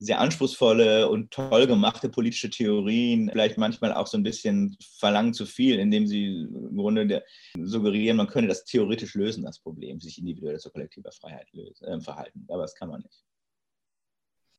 sehr 0.00 0.20
anspruchsvolle 0.20 1.08
und 1.08 1.32
toll 1.32 1.66
gemachte 1.66 2.08
politische 2.08 2.50
Theorien 2.50 3.28
vielleicht 3.32 3.58
manchmal 3.58 3.92
auch 3.92 4.06
so 4.06 4.16
ein 4.16 4.22
bisschen 4.22 4.76
verlangen 4.80 5.34
zu 5.34 5.44
viel, 5.44 5.78
indem 5.78 6.06
sie 6.06 6.26
im 6.26 6.76
Grunde 6.76 7.24
suggerieren, 7.60 8.16
man 8.16 8.28
könne 8.28 8.46
das 8.46 8.64
theoretisch 8.64 9.14
lösen, 9.14 9.44
das 9.44 9.58
Problem, 9.58 10.00
sich 10.00 10.18
individuell 10.18 10.58
zur 10.58 10.72
kollektiver 10.72 11.10
Freiheit 11.10 11.48
lösen, 11.52 11.84
äh, 11.84 12.00
verhalten. 12.00 12.46
Aber 12.48 12.62
das 12.62 12.74
kann 12.76 12.90
man 12.90 13.02
nicht. 13.02 13.24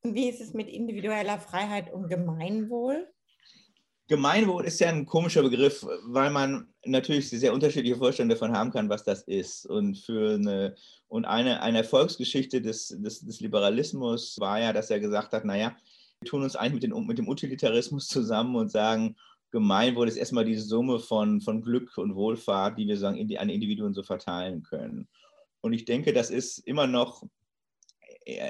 Wie 0.04 0.30
ist 0.30 0.42
es 0.42 0.54
mit 0.54 0.70
individueller 0.70 1.40
Freiheit 1.40 1.92
und 1.92 2.10
Gemeinwohl? 2.10 3.10
Gemeinwohl 4.10 4.66
ist 4.66 4.80
ja 4.80 4.90
ein 4.90 5.06
komischer 5.06 5.44
Begriff, 5.44 5.86
weil 6.08 6.32
man 6.32 6.68
natürlich 6.84 7.30
sehr 7.30 7.54
unterschiedliche 7.54 7.96
Vorstellungen 7.96 8.32
davon 8.32 8.54
haben 8.54 8.72
kann, 8.72 8.90
was 8.90 9.04
das 9.04 9.22
ist. 9.22 9.68
Und 9.68 10.00
für 10.00 10.34
eine, 10.34 10.76
und 11.08 11.26
eine, 11.26 11.62
eine 11.62 11.78
Erfolgsgeschichte 11.78 12.60
des, 12.60 12.88
des, 12.88 13.20
des 13.20 13.40
Liberalismus 13.40 14.40
war 14.40 14.60
ja, 14.60 14.74
dass 14.74 14.90
er 14.90 15.00
gesagt 15.00 15.32
hat, 15.34 15.46
naja, 15.46 15.78
wir 16.22 16.28
tun 16.28 16.42
uns 16.42 16.56
eigentlich 16.56 16.82
mit, 16.82 16.84
den, 16.84 17.06
mit 17.06 17.20
dem 17.20 17.28
Utilitarismus 17.28 18.08
zusammen 18.08 18.56
und 18.56 18.72
sagen, 18.72 19.16
Gemeinwohl 19.52 20.08
ist 20.08 20.18
erstmal 20.18 20.46
die 20.46 20.58
Summe 20.58 20.98
von, 20.98 21.40
von 21.40 21.62
Glück 21.62 21.96
und 22.00 22.16
Wohlfahrt, 22.16 22.80
die 22.80 22.88
wir 22.88 22.98
sagen, 22.98 23.18
in 23.18 23.28
die, 23.28 23.38
an 23.38 23.50
Individuen 23.50 23.94
so 23.94 24.02
verteilen 24.02 24.64
können. 24.64 25.08
Und 25.62 25.74
ich 25.74 25.86
denke, 25.86 26.14
das 26.14 26.32
ist 26.32 26.58
immer 26.58 26.88
noch 26.88 27.24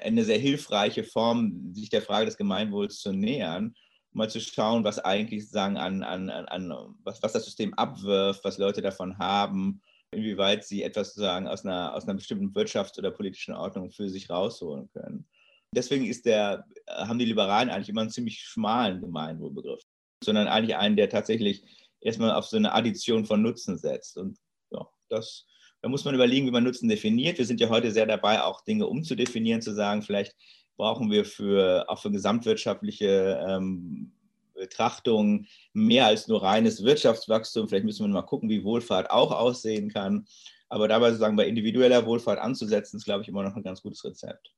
eine 0.03 0.23
sehr 0.23 0.39
hilfreiche 0.39 1.03
Form, 1.03 1.73
sich 1.73 1.89
der 1.89 2.01
Frage 2.01 2.27
des 2.27 2.37
Gemeinwohls 2.37 2.99
zu 2.99 3.11
nähern 3.11 3.75
mal 4.11 4.29
zu 4.29 4.39
schauen, 4.39 4.83
was 4.83 4.99
eigentlich 4.99 5.43
sozusagen 5.43 5.77
an, 5.77 6.03
an, 6.03 6.29
an 6.29 6.95
was, 7.03 7.21
was 7.21 7.33
das 7.33 7.45
System 7.45 7.73
abwirft, 7.75 8.43
was 8.43 8.57
Leute 8.57 8.81
davon 8.81 9.17
haben, 9.17 9.81
inwieweit 10.11 10.65
sie 10.65 10.83
etwas 10.83 11.09
sozusagen 11.09 11.47
aus 11.47 11.65
einer, 11.65 11.93
aus 11.93 12.03
einer 12.03 12.15
bestimmten 12.15 12.53
Wirtschafts- 12.53 12.97
oder 12.97 13.11
politischen 13.11 13.53
Ordnung 13.53 13.91
für 13.91 14.09
sich 14.09 14.29
rausholen 14.29 14.89
können. 14.91 15.27
Deswegen 15.75 16.05
ist 16.05 16.25
der, 16.25 16.65
haben 16.87 17.19
die 17.19 17.25
Liberalen 17.25 17.69
eigentlich 17.69 17.89
immer 17.89 18.01
einen 18.01 18.09
ziemlich 18.09 18.39
schmalen 18.39 19.01
Gemeinwohlbegriff, 19.01 19.83
sondern 20.23 20.47
eigentlich 20.47 20.75
einen, 20.75 20.95
der 20.95 21.09
tatsächlich 21.09 21.63
erstmal 22.01 22.31
auf 22.31 22.47
so 22.47 22.57
eine 22.57 22.73
Addition 22.73 23.25
von 23.25 23.41
Nutzen 23.43 23.77
setzt. 23.77 24.17
Und 24.17 24.39
ja, 24.71 24.87
das, 25.09 25.45
da 25.81 25.89
muss 25.89 26.05
man 26.05 26.15
überlegen, 26.15 26.47
wie 26.47 26.51
man 26.51 26.63
Nutzen 26.63 26.89
definiert. 26.89 27.37
Wir 27.37 27.45
sind 27.45 27.59
ja 27.59 27.69
heute 27.69 27.91
sehr 27.91 28.07
dabei, 28.07 28.41
auch 28.41 28.61
Dinge 28.61 28.87
umzudefinieren, 28.87 29.61
zu 29.61 29.73
sagen, 29.75 30.01
vielleicht 30.01 30.35
brauchen 30.79 31.11
wir 31.11 31.25
für, 31.25 31.85
auch 31.89 31.99
für 31.99 32.09
gesamtwirtschaftliche 32.09 33.45
ähm, 33.45 34.13
Betrachtungen 34.55 35.47
mehr 35.73 36.05
als 36.05 36.27
nur 36.29 36.41
reines 36.41 36.83
Wirtschaftswachstum. 36.83 37.67
Vielleicht 37.67 37.85
müssen 37.85 38.05
wir 38.05 38.13
mal 38.13 38.21
gucken, 38.21 38.49
wie 38.49 38.63
Wohlfahrt 38.63 39.11
auch 39.11 39.31
aussehen 39.31 39.89
kann. 39.89 40.25
Aber 40.69 40.87
dabei 40.87 41.09
sozusagen 41.09 41.35
bei 41.35 41.47
individueller 41.47 42.05
Wohlfahrt 42.05 42.39
anzusetzen, 42.39 42.97
ist, 42.97 43.05
glaube 43.05 43.23
ich, 43.23 43.27
immer 43.27 43.43
noch 43.43 43.55
ein 43.55 43.63
ganz 43.63 43.81
gutes 43.81 44.03
Rezept. 44.05 44.53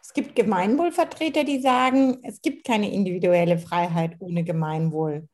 Es 0.00 0.12
gibt 0.12 0.36
Gemeinwohlvertreter, 0.36 1.42
die 1.42 1.60
sagen, 1.60 2.20
es 2.22 2.40
gibt 2.40 2.64
keine 2.64 2.92
individuelle 2.92 3.58
Freiheit 3.58 4.16
ohne 4.20 4.44
Gemeinwohl. 4.44 5.28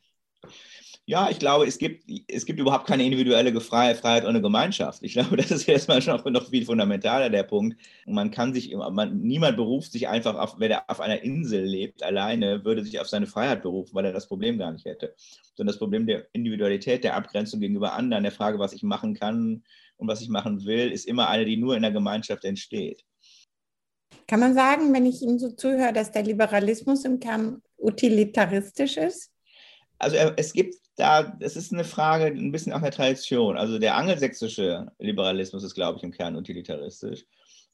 Ja, 1.09 1.31
ich 1.31 1.39
glaube, 1.39 1.67
es 1.67 1.79
gibt, 1.79 2.05
es 2.29 2.45
gibt 2.45 2.61
überhaupt 2.61 2.87
keine 2.87 3.03
individuelle 3.03 3.59
Freiheit 3.63 4.27
ohne 4.27 4.43
Gemeinschaft. 4.43 5.03
Ich 5.03 5.15
glaube, 5.15 5.37
das 5.39 5.51
ist 5.51 5.67
erstmal 5.67 6.03
schon 6.03 6.21
noch 6.35 6.51
viel 6.51 6.67
fundamentaler 6.67 7.31
der 7.31 7.45
Punkt. 7.45 7.81
Man 8.05 8.31
kann 8.31 8.53
sich, 8.53 8.77
man, 8.77 9.19
niemand 9.23 9.57
beruft 9.57 9.93
sich 9.93 10.07
einfach 10.07 10.35
auf, 10.35 10.61
wenn 10.61 10.71
er 10.71 10.85
auf 10.87 11.01
einer 11.01 11.23
Insel 11.23 11.65
lebt, 11.65 12.03
alleine, 12.03 12.63
würde 12.63 12.85
sich 12.85 13.01
auf 13.01 13.09
seine 13.09 13.27
Freiheit 13.27 13.63
berufen, 13.63 13.95
weil 13.95 14.05
er 14.05 14.13
das 14.13 14.27
Problem 14.27 14.59
gar 14.59 14.71
nicht 14.71 14.85
hätte. 14.85 15.15
Sondern 15.55 15.73
das 15.73 15.79
Problem 15.79 16.07
der 16.07 16.27
Individualität, 16.35 17.03
der 17.05 17.17
Abgrenzung 17.17 17.61
gegenüber 17.61 17.95
anderen, 17.95 18.25
der 18.25 18.33
Frage, 18.33 18.59
was 18.59 18.75
ich 18.75 18.83
machen 18.83 19.15
kann 19.15 19.65
und 19.97 20.09
was 20.09 20.21
ich 20.21 20.29
machen 20.29 20.67
will, 20.67 20.93
ist 20.93 21.07
immer 21.07 21.31
eine, 21.31 21.47
die 21.47 21.57
nur 21.57 21.75
in 21.75 21.83
der 21.83 21.93
Gemeinschaft 21.93 22.45
entsteht. 22.45 23.03
Kann 24.27 24.41
man 24.41 24.53
sagen, 24.53 24.93
wenn 24.93 25.07
ich 25.07 25.23
Ihnen 25.23 25.39
so 25.39 25.53
zuhöre, 25.53 25.95
dass 25.95 26.13
der 26.13 26.25
Liberalismus 26.25 27.07
im 27.07 27.19
Kern 27.19 27.63
utilitaristisch 27.79 28.99
ist? 28.99 29.31
Also 29.99 30.17
es 30.17 30.53
gibt 30.53 30.77
da, 30.97 31.37
es 31.41 31.57
ist 31.57 31.73
eine 31.73 31.85
Frage 31.85 32.27
ein 32.27 32.53
bisschen 32.53 32.73
auch 32.73 32.81
der 32.81 32.91
Tradition. 32.91 33.57
Also 33.57 33.79
der 33.79 33.97
angelsächsische 33.97 34.91
Liberalismus 34.99 35.63
ist, 35.63 35.75
glaube 35.75 35.99
ich, 35.99 36.05
im 36.05 36.13
Kern 36.13 36.37
utilitaristisch. 36.37 37.25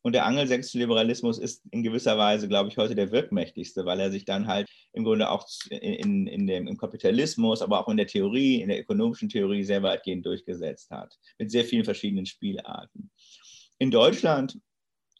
Und 0.02 0.12
der 0.12 0.26
angelsächsische 0.26 0.78
Liberalismus 0.78 1.38
ist 1.38 1.62
in 1.70 1.82
gewisser 1.82 2.18
Weise, 2.18 2.46
glaube 2.46 2.68
ich, 2.68 2.76
heute 2.76 2.94
der 2.94 3.10
wirkmächtigste, 3.10 3.86
weil 3.86 4.00
er 4.00 4.10
sich 4.10 4.26
dann 4.26 4.46
halt 4.46 4.68
im 4.92 5.02
Grunde 5.02 5.30
auch 5.30 5.48
in, 5.70 6.26
in 6.26 6.46
dem, 6.46 6.66
im 6.66 6.76
Kapitalismus, 6.76 7.62
aber 7.62 7.80
auch 7.80 7.88
in 7.88 7.96
der 7.96 8.06
Theorie, 8.06 8.60
in 8.60 8.68
der 8.68 8.80
ökonomischen 8.80 9.30
Theorie 9.30 9.64
sehr 9.64 9.82
weitgehend 9.82 10.26
durchgesetzt 10.26 10.90
hat, 10.90 11.18
mit 11.38 11.50
sehr 11.50 11.64
vielen 11.64 11.86
verschiedenen 11.86 12.26
Spielarten. 12.26 13.10
In 13.78 13.90
Deutschland, 13.90 14.58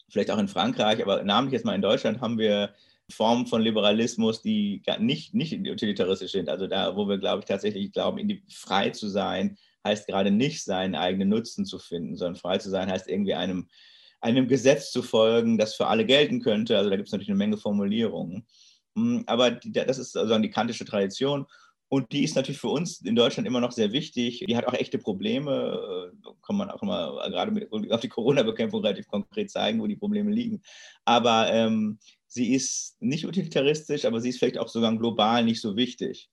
vielleicht 0.09 0.29
auch 0.29 0.37
in 0.37 0.47
Frankreich, 0.47 1.01
aber 1.01 1.23
namentlich 1.23 1.53
jetzt 1.53 1.65
mal 1.65 1.73
in 1.73 1.81
Deutschland 1.81 2.21
haben 2.21 2.37
wir 2.37 2.75
Formen 3.11 3.45
von 3.45 3.61
Liberalismus, 3.61 4.41
die 4.41 4.81
nicht, 4.99 5.33
nicht 5.33 5.53
utilitaristisch 5.53 6.31
sind. 6.31 6.49
Also 6.49 6.67
da, 6.67 6.95
wo 6.95 7.07
wir, 7.07 7.17
glaube 7.17 7.39
ich, 7.39 7.45
tatsächlich 7.45 7.91
glauben, 7.91 8.43
frei 8.49 8.89
zu 8.89 9.07
sein, 9.09 9.57
heißt 9.85 10.07
gerade 10.07 10.31
nicht, 10.31 10.63
seinen 10.63 10.95
eigenen 10.95 11.29
Nutzen 11.29 11.65
zu 11.65 11.77
finden, 11.77 12.17
sondern 12.17 12.35
frei 12.35 12.57
zu 12.57 12.69
sein 12.69 12.89
heißt 12.89 13.07
irgendwie 13.07 13.35
einem, 13.35 13.69
einem 14.21 14.47
Gesetz 14.47 14.91
zu 14.91 15.03
folgen, 15.03 15.57
das 15.57 15.75
für 15.75 15.87
alle 15.87 16.05
gelten 16.05 16.41
könnte. 16.41 16.77
Also 16.77 16.89
da 16.89 16.95
gibt 16.95 17.07
es 17.07 17.11
natürlich 17.11 17.29
eine 17.29 17.37
Menge 17.37 17.57
Formulierungen. 17.57 18.47
Hm, 18.95 19.23
aber 19.27 19.51
die, 19.51 19.71
das 19.71 19.99
ist 19.99 20.13
sozusagen 20.13 20.43
die 20.43 20.49
kantische 20.49 20.85
Tradition. 20.85 21.45
Und 21.87 22.11
die 22.11 22.23
ist 22.23 22.35
natürlich 22.35 22.59
für 22.59 22.69
uns 22.69 23.01
in 23.01 23.15
Deutschland 23.15 23.47
immer 23.47 23.61
noch 23.61 23.71
sehr 23.71 23.91
wichtig. 23.91 24.43
Die 24.47 24.57
hat 24.57 24.67
auch 24.67 24.73
echte 24.73 24.97
Probleme. 24.97 26.11
Äh, 26.11 26.31
kann 26.45 26.55
man 26.55 26.71
auch 26.71 26.81
immer 26.81 27.21
gerade 27.29 27.51
mit, 27.51 27.71
auf 27.91 28.01
die 28.01 28.09
Corona-Bekämpfung 28.09 28.81
relativ 28.81 29.07
konkret 29.07 29.51
zeigen, 29.51 29.79
wo 29.79 29.87
die 29.87 29.95
Probleme 29.95 30.31
liegen. 30.31 30.61
Aber 31.05 31.51
ähm, 31.51 31.99
sie 32.27 32.53
ist 32.53 32.97
nicht 33.01 33.25
utilitaristisch, 33.25 34.05
aber 34.05 34.19
sie 34.19 34.29
ist 34.29 34.39
vielleicht 34.39 34.57
auch 34.57 34.67
sogar 34.67 34.95
global 34.97 35.43
nicht 35.43 35.61
so 35.61 35.75
wichtig 35.75 36.29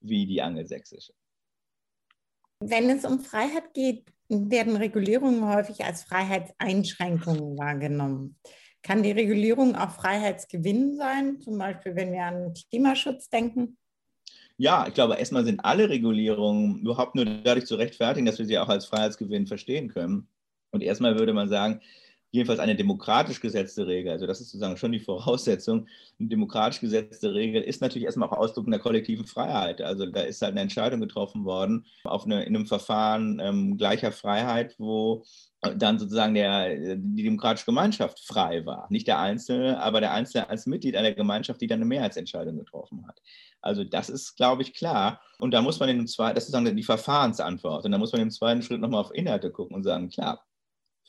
wie 0.00 0.26
die 0.26 0.42
angelsächsische. 0.42 1.12
Wenn 2.62 2.90
es 2.90 3.04
um 3.04 3.20
Freiheit 3.20 3.72
geht, 3.72 4.04
werden 4.28 4.76
Regulierungen 4.76 5.48
häufig 5.48 5.84
als 5.84 6.04
Freiheitseinschränkungen 6.04 7.58
wahrgenommen. 7.58 8.38
Kann 8.82 9.02
die 9.02 9.10
Regulierung 9.10 9.76
auch 9.76 9.90
Freiheitsgewinn 9.90 10.94
sein, 10.96 11.40
zum 11.40 11.58
Beispiel 11.58 11.96
wenn 11.96 12.12
wir 12.12 12.24
an 12.24 12.54
Klimaschutz 12.54 13.28
denken? 13.28 13.76
Ja, 14.60 14.86
ich 14.86 14.92
glaube, 14.92 15.14
erstmal 15.14 15.46
sind 15.46 15.64
alle 15.64 15.88
Regulierungen 15.88 16.80
überhaupt 16.80 17.14
nur 17.14 17.24
dadurch 17.24 17.64
zu 17.64 17.76
rechtfertigen, 17.76 18.26
dass 18.26 18.38
wir 18.38 18.44
sie 18.44 18.58
auch 18.58 18.68
als 18.68 18.84
Freiheitsgewinn 18.84 19.46
verstehen 19.46 19.88
können. 19.88 20.28
Und 20.70 20.82
erstmal 20.82 21.18
würde 21.18 21.32
man 21.32 21.48
sagen, 21.48 21.80
jedenfalls 22.30 22.60
eine 22.60 22.76
demokratisch 22.76 23.40
gesetzte 23.40 23.86
Regel, 23.86 24.12
also 24.12 24.26
das 24.26 24.40
ist 24.40 24.50
sozusagen 24.50 24.76
schon 24.76 24.92
die 24.92 25.00
Voraussetzung, 25.00 25.86
eine 26.18 26.28
demokratisch 26.28 26.80
gesetzte 26.80 27.34
Regel 27.34 27.62
ist 27.62 27.80
natürlich 27.80 28.06
erstmal 28.06 28.28
auch 28.28 28.38
Ausdruck 28.38 28.66
einer 28.66 28.78
kollektiven 28.78 29.26
Freiheit. 29.26 29.80
Also 29.80 30.06
da 30.06 30.20
ist 30.20 30.42
halt 30.42 30.52
eine 30.52 30.60
Entscheidung 30.60 31.00
getroffen 31.00 31.44
worden 31.44 31.86
auf 32.04 32.24
eine, 32.24 32.44
in 32.44 32.54
einem 32.54 32.66
Verfahren 32.66 33.40
ähm, 33.40 33.76
gleicher 33.76 34.12
Freiheit, 34.12 34.76
wo 34.78 35.24
dann 35.76 35.98
sozusagen 35.98 36.34
der, 36.34 36.96
die 36.96 37.22
demokratische 37.22 37.66
Gemeinschaft 37.66 38.20
frei 38.20 38.64
war. 38.64 38.86
Nicht 38.90 39.06
der 39.06 39.18
Einzelne, 39.18 39.80
aber 39.82 40.00
der 40.00 40.12
Einzelne 40.12 40.48
als 40.48 40.66
Mitglied 40.66 40.96
einer 40.96 41.12
Gemeinschaft, 41.12 41.60
die 41.60 41.66
dann 41.66 41.80
eine 41.80 41.84
Mehrheitsentscheidung 41.84 42.56
getroffen 42.56 43.06
hat. 43.06 43.20
Also 43.60 43.84
das 43.84 44.08
ist, 44.08 44.36
glaube 44.36 44.62
ich, 44.62 44.72
klar. 44.72 45.20
Und 45.38 45.52
da 45.52 45.60
muss 45.60 45.78
man 45.78 45.90
in 45.90 45.98
dem 45.98 46.06
zweiten, 46.06 46.34
das 46.34 46.44
ist 46.44 46.52
sozusagen 46.52 46.76
die 46.76 46.82
Verfahrensantwort. 46.82 47.84
Und 47.84 47.92
da 47.92 47.98
muss 47.98 48.12
man 48.12 48.22
im 48.22 48.30
zweiten 48.30 48.62
Schritt 48.62 48.80
nochmal 48.80 49.02
auf 49.02 49.14
Inhalte 49.14 49.50
gucken 49.50 49.76
und 49.76 49.82
sagen, 49.82 50.08
klar, 50.08 50.42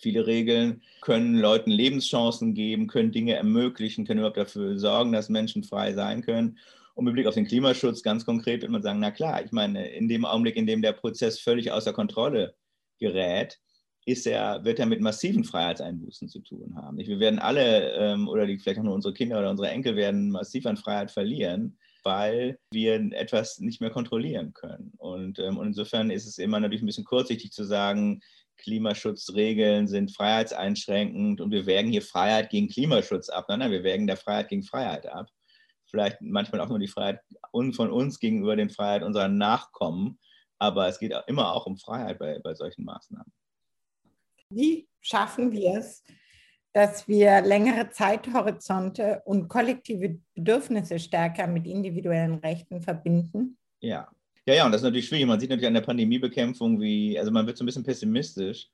Viele 0.01 0.25
Regeln 0.25 0.81
können 1.01 1.37
Leuten 1.37 1.69
Lebenschancen 1.69 2.53
geben, 2.53 2.87
können 2.87 3.11
Dinge 3.11 3.35
ermöglichen, 3.35 4.05
können 4.05 4.19
überhaupt 4.19 4.37
dafür 4.37 4.79
sorgen, 4.79 5.11
dass 5.11 5.29
Menschen 5.29 5.63
frei 5.63 5.93
sein 5.93 6.23
können. 6.23 6.57
Und 6.95 7.05
mit 7.05 7.13
Blick 7.13 7.27
auf 7.27 7.35
den 7.35 7.47
Klimaschutz 7.47 8.01
ganz 8.01 8.25
konkret 8.25 8.61
wird 8.61 8.71
man 8.71 8.81
sagen, 8.81 8.99
na 8.99 9.11
klar, 9.11 9.43
ich 9.43 9.51
meine, 9.51 9.89
in 9.89 10.07
dem 10.07 10.25
Augenblick, 10.25 10.55
in 10.55 10.65
dem 10.65 10.81
der 10.81 10.93
Prozess 10.93 11.39
völlig 11.39 11.71
außer 11.71 11.93
Kontrolle 11.93 12.55
gerät, 12.99 13.59
ist 14.05 14.25
er, 14.25 14.63
wird 14.63 14.79
er 14.79 14.87
mit 14.87 15.01
massiven 15.01 15.43
Freiheitseinbußen 15.43 16.27
zu 16.27 16.39
tun 16.39 16.75
haben. 16.75 16.97
Wir 16.97 17.19
werden 17.19 17.39
alle, 17.39 17.93
ähm, 17.93 18.27
oder 18.27 18.45
vielleicht 18.45 18.79
auch 18.79 18.83
nur 18.83 18.95
unsere 18.95 19.13
Kinder 19.13 19.37
oder 19.37 19.51
unsere 19.51 19.69
Enkel 19.69 19.95
werden 19.95 20.31
massiv 20.31 20.65
an 20.65 20.77
Freiheit 20.77 21.11
verlieren, 21.11 21.77
weil 22.03 22.57
wir 22.71 22.95
etwas 23.11 23.59
nicht 23.59 23.79
mehr 23.79 23.91
kontrollieren 23.91 24.53
können. 24.53 24.93
Und, 24.97 25.37
ähm, 25.37 25.57
und 25.57 25.67
insofern 25.67 26.09
ist 26.09 26.25
es 26.25 26.39
immer 26.39 26.59
natürlich 26.59 26.81
ein 26.81 26.87
bisschen 26.87 27.05
kurzsichtig 27.05 27.51
zu 27.51 27.63
sagen, 27.63 28.21
Klimaschutzregeln 28.61 29.87
sind 29.87 30.15
freiheitseinschränkend 30.15 31.41
und 31.41 31.51
wir 31.51 31.65
wägen 31.65 31.91
hier 31.91 32.01
Freiheit 32.01 32.49
gegen 32.49 32.69
Klimaschutz 32.69 33.29
ab. 33.29 33.45
Nein, 33.49 33.59
nein, 33.59 33.71
wir 33.71 33.83
wägen 33.83 34.07
der 34.07 34.17
Freiheit 34.17 34.49
gegen 34.49 34.63
Freiheit 34.63 35.07
ab. 35.07 35.27
Vielleicht 35.85 36.21
manchmal 36.21 36.61
auch 36.61 36.69
nur 36.69 36.79
die 36.79 36.87
Freiheit 36.87 37.19
von 37.51 37.91
uns 37.91 38.19
gegenüber 38.19 38.55
den 38.55 38.69
Freiheit 38.69 39.03
unserer 39.03 39.27
Nachkommen. 39.27 40.19
Aber 40.57 40.87
es 40.87 40.99
geht 40.99 41.13
immer 41.27 41.53
auch 41.53 41.65
um 41.65 41.77
Freiheit 41.77 42.19
bei, 42.19 42.39
bei 42.39 42.53
solchen 42.53 42.85
Maßnahmen. 42.85 43.31
Wie 44.51 44.87
schaffen 45.01 45.51
wir 45.51 45.77
es, 45.77 46.03
dass 46.73 47.07
wir 47.07 47.41
längere 47.41 47.89
Zeithorizonte 47.89 49.21
und 49.25 49.49
kollektive 49.49 50.19
Bedürfnisse 50.33 50.99
stärker 50.99 51.47
mit 51.47 51.67
individuellen 51.67 52.35
Rechten 52.35 52.81
verbinden? 52.81 53.57
Ja, 53.81 54.09
ja, 54.51 54.57
ja, 54.57 54.65
und 54.65 54.73
das 54.73 54.81
ist 54.81 54.85
natürlich 54.85 55.07
schwierig. 55.07 55.27
Man 55.27 55.39
sieht 55.39 55.49
natürlich 55.49 55.67
an 55.67 55.73
der 55.73 55.81
Pandemiebekämpfung, 55.81 56.81
wie, 56.81 57.17
also 57.17 57.31
man 57.31 57.47
wird 57.47 57.57
so 57.57 57.63
ein 57.63 57.67
bisschen 57.67 57.85
pessimistisch, 57.85 58.69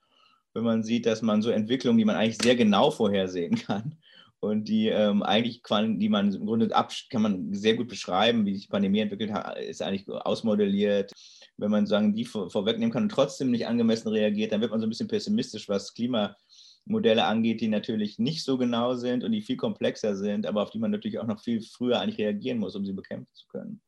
wenn 0.55 0.63
man 0.63 0.83
sieht, 0.83 1.05
dass 1.05 1.21
man 1.21 1.43
so 1.43 1.51
Entwicklungen, 1.51 1.99
die 1.99 2.05
man 2.05 2.15
eigentlich 2.15 2.39
sehr 2.41 2.55
genau 2.55 2.89
vorhersehen 2.89 3.55
kann 3.55 3.95
und 4.39 4.67
die 4.67 4.87
ähm, 4.87 5.21
eigentlich, 5.21 5.61
die 5.61 6.09
man 6.09 6.33
im 6.33 6.45
Grunde 6.47 6.75
ab, 6.75 6.91
kann 7.11 7.21
man 7.21 7.53
sehr 7.53 7.75
gut 7.75 7.89
beschreiben, 7.89 8.45
wie 8.45 8.55
sich 8.55 8.63
die 8.63 8.71
Pandemie 8.71 9.01
entwickelt 9.01 9.31
hat, 9.31 9.59
ist 9.59 9.83
eigentlich 9.83 10.09
ausmodelliert. 10.09 11.11
Wenn 11.57 11.69
man 11.69 11.85
sagen, 11.85 12.15
die 12.15 12.25
vor, 12.25 12.49
vorwegnehmen 12.49 12.91
kann 12.91 13.03
und 13.03 13.09
trotzdem 13.09 13.51
nicht 13.51 13.67
angemessen 13.67 14.07
reagiert, 14.09 14.51
dann 14.51 14.61
wird 14.61 14.71
man 14.71 14.79
so 14.79 14.87
ein 14.87 14.89
bisschen 14.89 15.07
pessimistisch, 15.07 15.69
was 15.69 15.93
Klimamodelle 15.93 17.23
angeht, 17.23 17.61
die 17.61 17.67
natürlich 17.67 18.17
nicht 18.17 18.43
so 18.43 18.57
genau 18.57 18.95
sind 18.95 19.23
und 19.23 19.31
die 19.31 19.41
viel 19.43 19.57
komplexer 19.57 20.15
sind, 20.15 20.47
aber 20.47 20.63
auf 20.63 20.71
die 20.71 20.79
man 20.79 20.89
natürlich 20.89 21.19
auch 21.19 21.27
noch 21.27 21.39
viel 21.39 21.61
früher 21.61 21.99
eigentlich 21.99 22.17
reagieren 22.17 22.57
muss, 22.57 22.75
um 22.75 22.83
sie 22.83 22.93
bekämpfen 22.93 23.33
zu 23.35 23.45
können. 23.47 23.79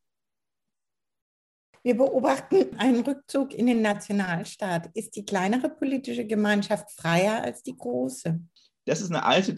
Wir 1.84 1.96
beobachten 1.96 2.78
einen 2.78 3.02
Rückzug 3.02 3.54
in 3.54 3.68
den 3.68 3.82
Nationalstaat. 3.82 4.90
Ist 4.94 5.16
die 5.16 5.26
kleinere 5.26 5.70
politische 5.70 6.26
Gemeinschaft 6.26 6.92
freier 6.92 7.42
als 7.44 7.64
die 7.64 7.78
große? 7.78 8.40
Das 8.86 9.02
ist 9.02 9.12
eine 9.12 9.24
alte, 9.24 9.54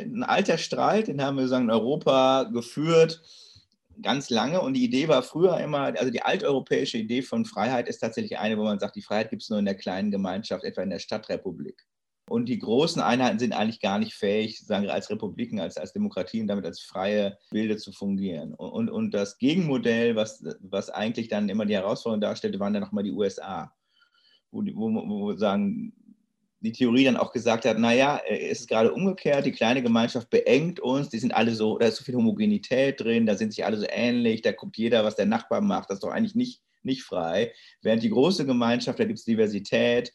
ein 0.00 0.22
alter 0.22 0.58
Streit, 0.58 1.08
den 1.08 1.22
haben 1.22 1.38
wir 1.38 1.48
sagen, 1.48 1.64
in 1.64 1.70
Europa 1.70 2.44
geführt 2.44 3.22
ganz 4.02 4.30
lange. 4.30 4.60
Und 4.60 4.74
die 4.74 4.84
Idee 4.84 5.08
war 5.08 5.22
früher 5.22 5.58
immer, 5.58 5.92
also 5.98 6.10
die 6.10 6.22
alteuropäische 6.22 6.98
Idee 6.98 7.22
von 7.22 7.44
Freiheit 7.44 7.88
ist 7.88 7.98
tatsächlich 7.98 8.38
eine, 8.38 8.58
wo 8.58 8.64
man 8.64 8.78
sagt, 8.78 8.96
die 8.96 9.02
Freiheit 9.02 9.30
gibt 9.30 9.42
es 9.42 9.50
nur 9.50 9.58
in 9.58 9.64
der 9.64 9.74
kleinen 9.74 10.10
Gemeinschaft, 10.10 10.64
etwa 10.64 10.82
in 10.82 10.90
der 10.90 10.98
Stadtrepublik. 10.98 11.84
Und 12.28 12.48
die 12.48 12.58
großen 12.58 13.00
Einheiten 13.00 13.38
sind 13.38 13.52
eigentlich 13.52 13.80
gar 13.80 14.00
nicht 14.00 14.14
fähig, 14.14 14.60
sagen 14.60 14.84
wir, 14.84 14.92
als 14.92 15.10
Republiken, 15.10 15.60
als, 15.60 15.76
als 15.76 15.92
Demokratien, 15.92 16.48
damit 16.48 16.64
als 16.64 16.80
freie 16.80 17.38
Bilder 17.50 17.76
zu 17.76 17.92
fungieren. 17.92 18.52
Und, 18.54 18.70
und, 18.70 18.88
und 18.90 19.10
das 19.12 19.38
Gegenmodell, 19.38 20.16
was, 20.16 20.44
was 20.60 20.90
eigentlich 20.90 21.28
dann 21.28 21.48
immer 21.48 21.66
die 21.66 21.74
Herausforderung 21.74 22.20
darstellte, 22.20 22.58
waren 22.58 22.72
dann 22.72 22.82
nochmal 22.82 23.04
die 23.04 23.12
USA, 23.12 23.72
wo, 24.50 24.62
wo, 24.74 25.08
wo 25.08 25.36
sagen, 25.36 25.92
die 26.60 26.72
Theorie 26.72 27.04
dann 27.04 27.16
auch 27.16 27.32
gesagt 27.32 27.64
hat, 27.64 27.78
naja, 27.78 28.20
es 28.28 28.60
ist 28.60 28.68
gerade 28.68 28.92
umgekehrt, 28.92 29.46
die 29.46 29.52
kleine 29.52 29.82
Gemeinschaft 29.82 30.28
beengt 30.30 30.80
uns, 30.80 31.08
die 31.08 31.18
sind 31.18 31.32
alle 31.32 31.54
so, 31.54 31.78
da 31.78 31.86
ist 31.86 31.96
so 31.96 32.04
viel 32.04 32.16
Homogenität 32.16 33.00
drin, 33.00 33.26
da 33.26 33.36
sind 33.36 33.52
sich 33.52 33.64
alle 33.64 33.76
so 33.76 33.86
ähnlich, 33.88 34.42
da 34.42 34.50
guckt 34.50 34.76
jeder, 34.76 35.04
was 35.04 35.14
der 35.14 35.26
Nachbar 35.26 35.60
macht, 35.60 35.90
das 35.90 35.96
ist 35.96 36.02
doch 36.02 36.10
eigentlich 36.10 36.34
nicht, 36.34 36.62
nicht 36.82 37.04
frei. 37.04 37.52
Während 37.82 38.02
die 38.02 38.10
große 38.10 38.46
Gemeinschaft, 38.46 38.98
da 38.98 39.04
gibt 39.04 39.18
es 39.18 39.24
Diversität, 39.24 40.12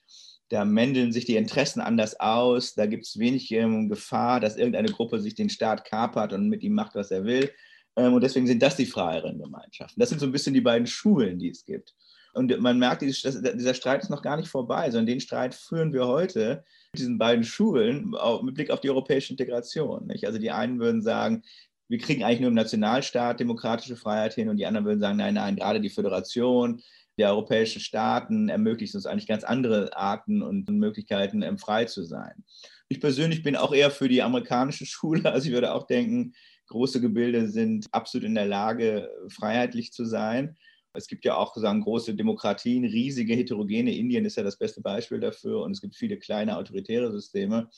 da 0.52 0.66
mändeln 0.66 1.14
sich 1.14 1.26
die 1.26 1.38
Interessen 1.38 1.80
anders 1.80 2.20
aus, 2.20 2.76
da 2.76 2.86
gibt 2.86 3.06
es 3.06 3.18
wenig 3.18 3.52
ähm, 3.52 3.88
Gefahr, 3.88 4.42
dass 4.42 4.58
irgendeine 4.58 4.92
Gruppe 4.92 5.20
sich 5.20 5.34
den 5.34 5.50
Staat 5.50 5.86
kapert 5.86 6.34
und 6.34 6.50
mit 6.50 6.62
ihm 6.62 6.74
macht, 6.74 6.96
was 6.96 7.10
er 7.10 7.24
will. 7.24 7.50
Ähm, 7.96 8.14
und 8.14 8.22
deswegen 8.22 8.48
sind 8.48 8.62
das 8.62 8.76
die 8.76 8.86
freieren 8.86 9.40
Gemeinschaften. 9.40 10.00
Das 10.00 10.10
sind 10.10 10.20
so 10.20 10.26
ein 10.26 10.32
bisschen 10.34 10.54
die 10.54 10.62
beiden 10.62 10.88
Schulen, 10.88 11.40
die 11.40 11.50
es 11.50 11.64
gibt. 11.64 11.96
Und 12.34 12.58
man 12.62 12.80
merkt, 12.80 13.02
dieser 13.02 13.74
Streit 13.74 14.04
ist 14.04 14.10
noch 14.10 14.22
gar 14.22 14.38
nicht 14.38 14.48
vorbei, 14.48 14.90
sondern 14.90 15.08
den 15.08 15.20
Streit 15.20 15.54
führen 15.54 15.92
wir 15.92 16.08
heute 16.08 16.64
mit 16.94 17.00
diesen 17.00 17.18
beiden 17.18 17.44
Schulen 17.44 18.14
mit 18.44 18.56
Blick 18.56 18.72
auf 18.72 18.80
die 18.80 18.90
europäische 18.90 19.34
Integration. 19.34 20.10
Also 20.24 20.40
die 20.40 20.52
einen 20.52 20.80
würden 20.80 21.02
sagen, 21.02 21.44
wir 21.90 21.98
kriegen 21.98 22.24
eigentlich 22.24 22.40
nur 22.40 22.48
im 22.48 22.56
Nationalstaat 22.56 23.42
demokratische 23.42 23.98
Freiheit 23.98 24.34
hin 24.34 24.48
und 24.48 24.56
die 24.56 24.66
anderen 24.66 24.86
würden 24.86 25.02
sagen, 25.02 25.18
nein, 25.18 25.34
nein, 25.34 25.58
gerade 25.58 25.82
die 25.82 25.90
Föderation, 25.90 26.82
der 27.22 27.30
europäischen 27.30 27.82
Staaten 27.82 28.50
ermöglicht 28.50 28.96
uns 28.96 29.06
eigentlich 29.06 29.28
ganz 29.28 29.44
andere 29.44 29.96
Arten 29.96 30.42
und 30.42 30.68
Möglichkeiten, 30.70 31.44
ähm, 31.44 31.60
frei 31.60 31.86
zu 31.86 32.04
sein. 32.04 32.44
Ich 32.90 33.00
persönlich 33.00 33.44
bin 33.44 33.56
auch 33.56 33.74
eher 33.74 33.92
für 33.92 34.10
die 34.10 34.24
amerikanische 34.24 34.86
Schule. 34.88 35.32
Also 35.32 35.48
ich 35.48 35.54
würde 35.54 35.74
auch 35.74 35.86
denken, 35.86 36.34
große 36.68 37.00
Gebilde 37.00 37.48
sind 37.48 37.88
absolut 37.92 38.26
in 38.26 38.34
der 38.34 38.48
Lage, 38.48 39.08
freiheitlich 39.30 39.92
zu 39.94 40.04
sein. 40.04 40.58
Es 40.94 41.08
gibt 41.08 41.24
ja 41.24 41.36
auch 41.36 41.56
sagen, 41.56 41.82
große 41.82 42.16
Demokratien, 42.16 42.86
riesige 42.86 43.36
heterogene. 43.36 43.96
Indien 43.96 44.26
ist 44.26 44.38
ja 44.38 44.44
das 44.44 44.58
beste 44.58 44.82
Beispiel 44.82 45.20
dafür 45.20 45.62
und 45.62 45.72
es 45.72 45.82
gibt 45.82 45.96
viele 45.96 46.18
kleine 46.18 46.58
autoritäre 46.58 47.12
Systeme. 47.12 47.70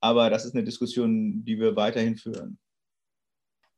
Aber 0.00 0.30
das 0.30 0.44
ist 0.44 0.54
eine 0.54 0.64
Diskussion, 0.64 1.44
die 1.44 1.58
wir 1.58 1.74
weiterhin 1.74 2.16
führen. 2.16 2.58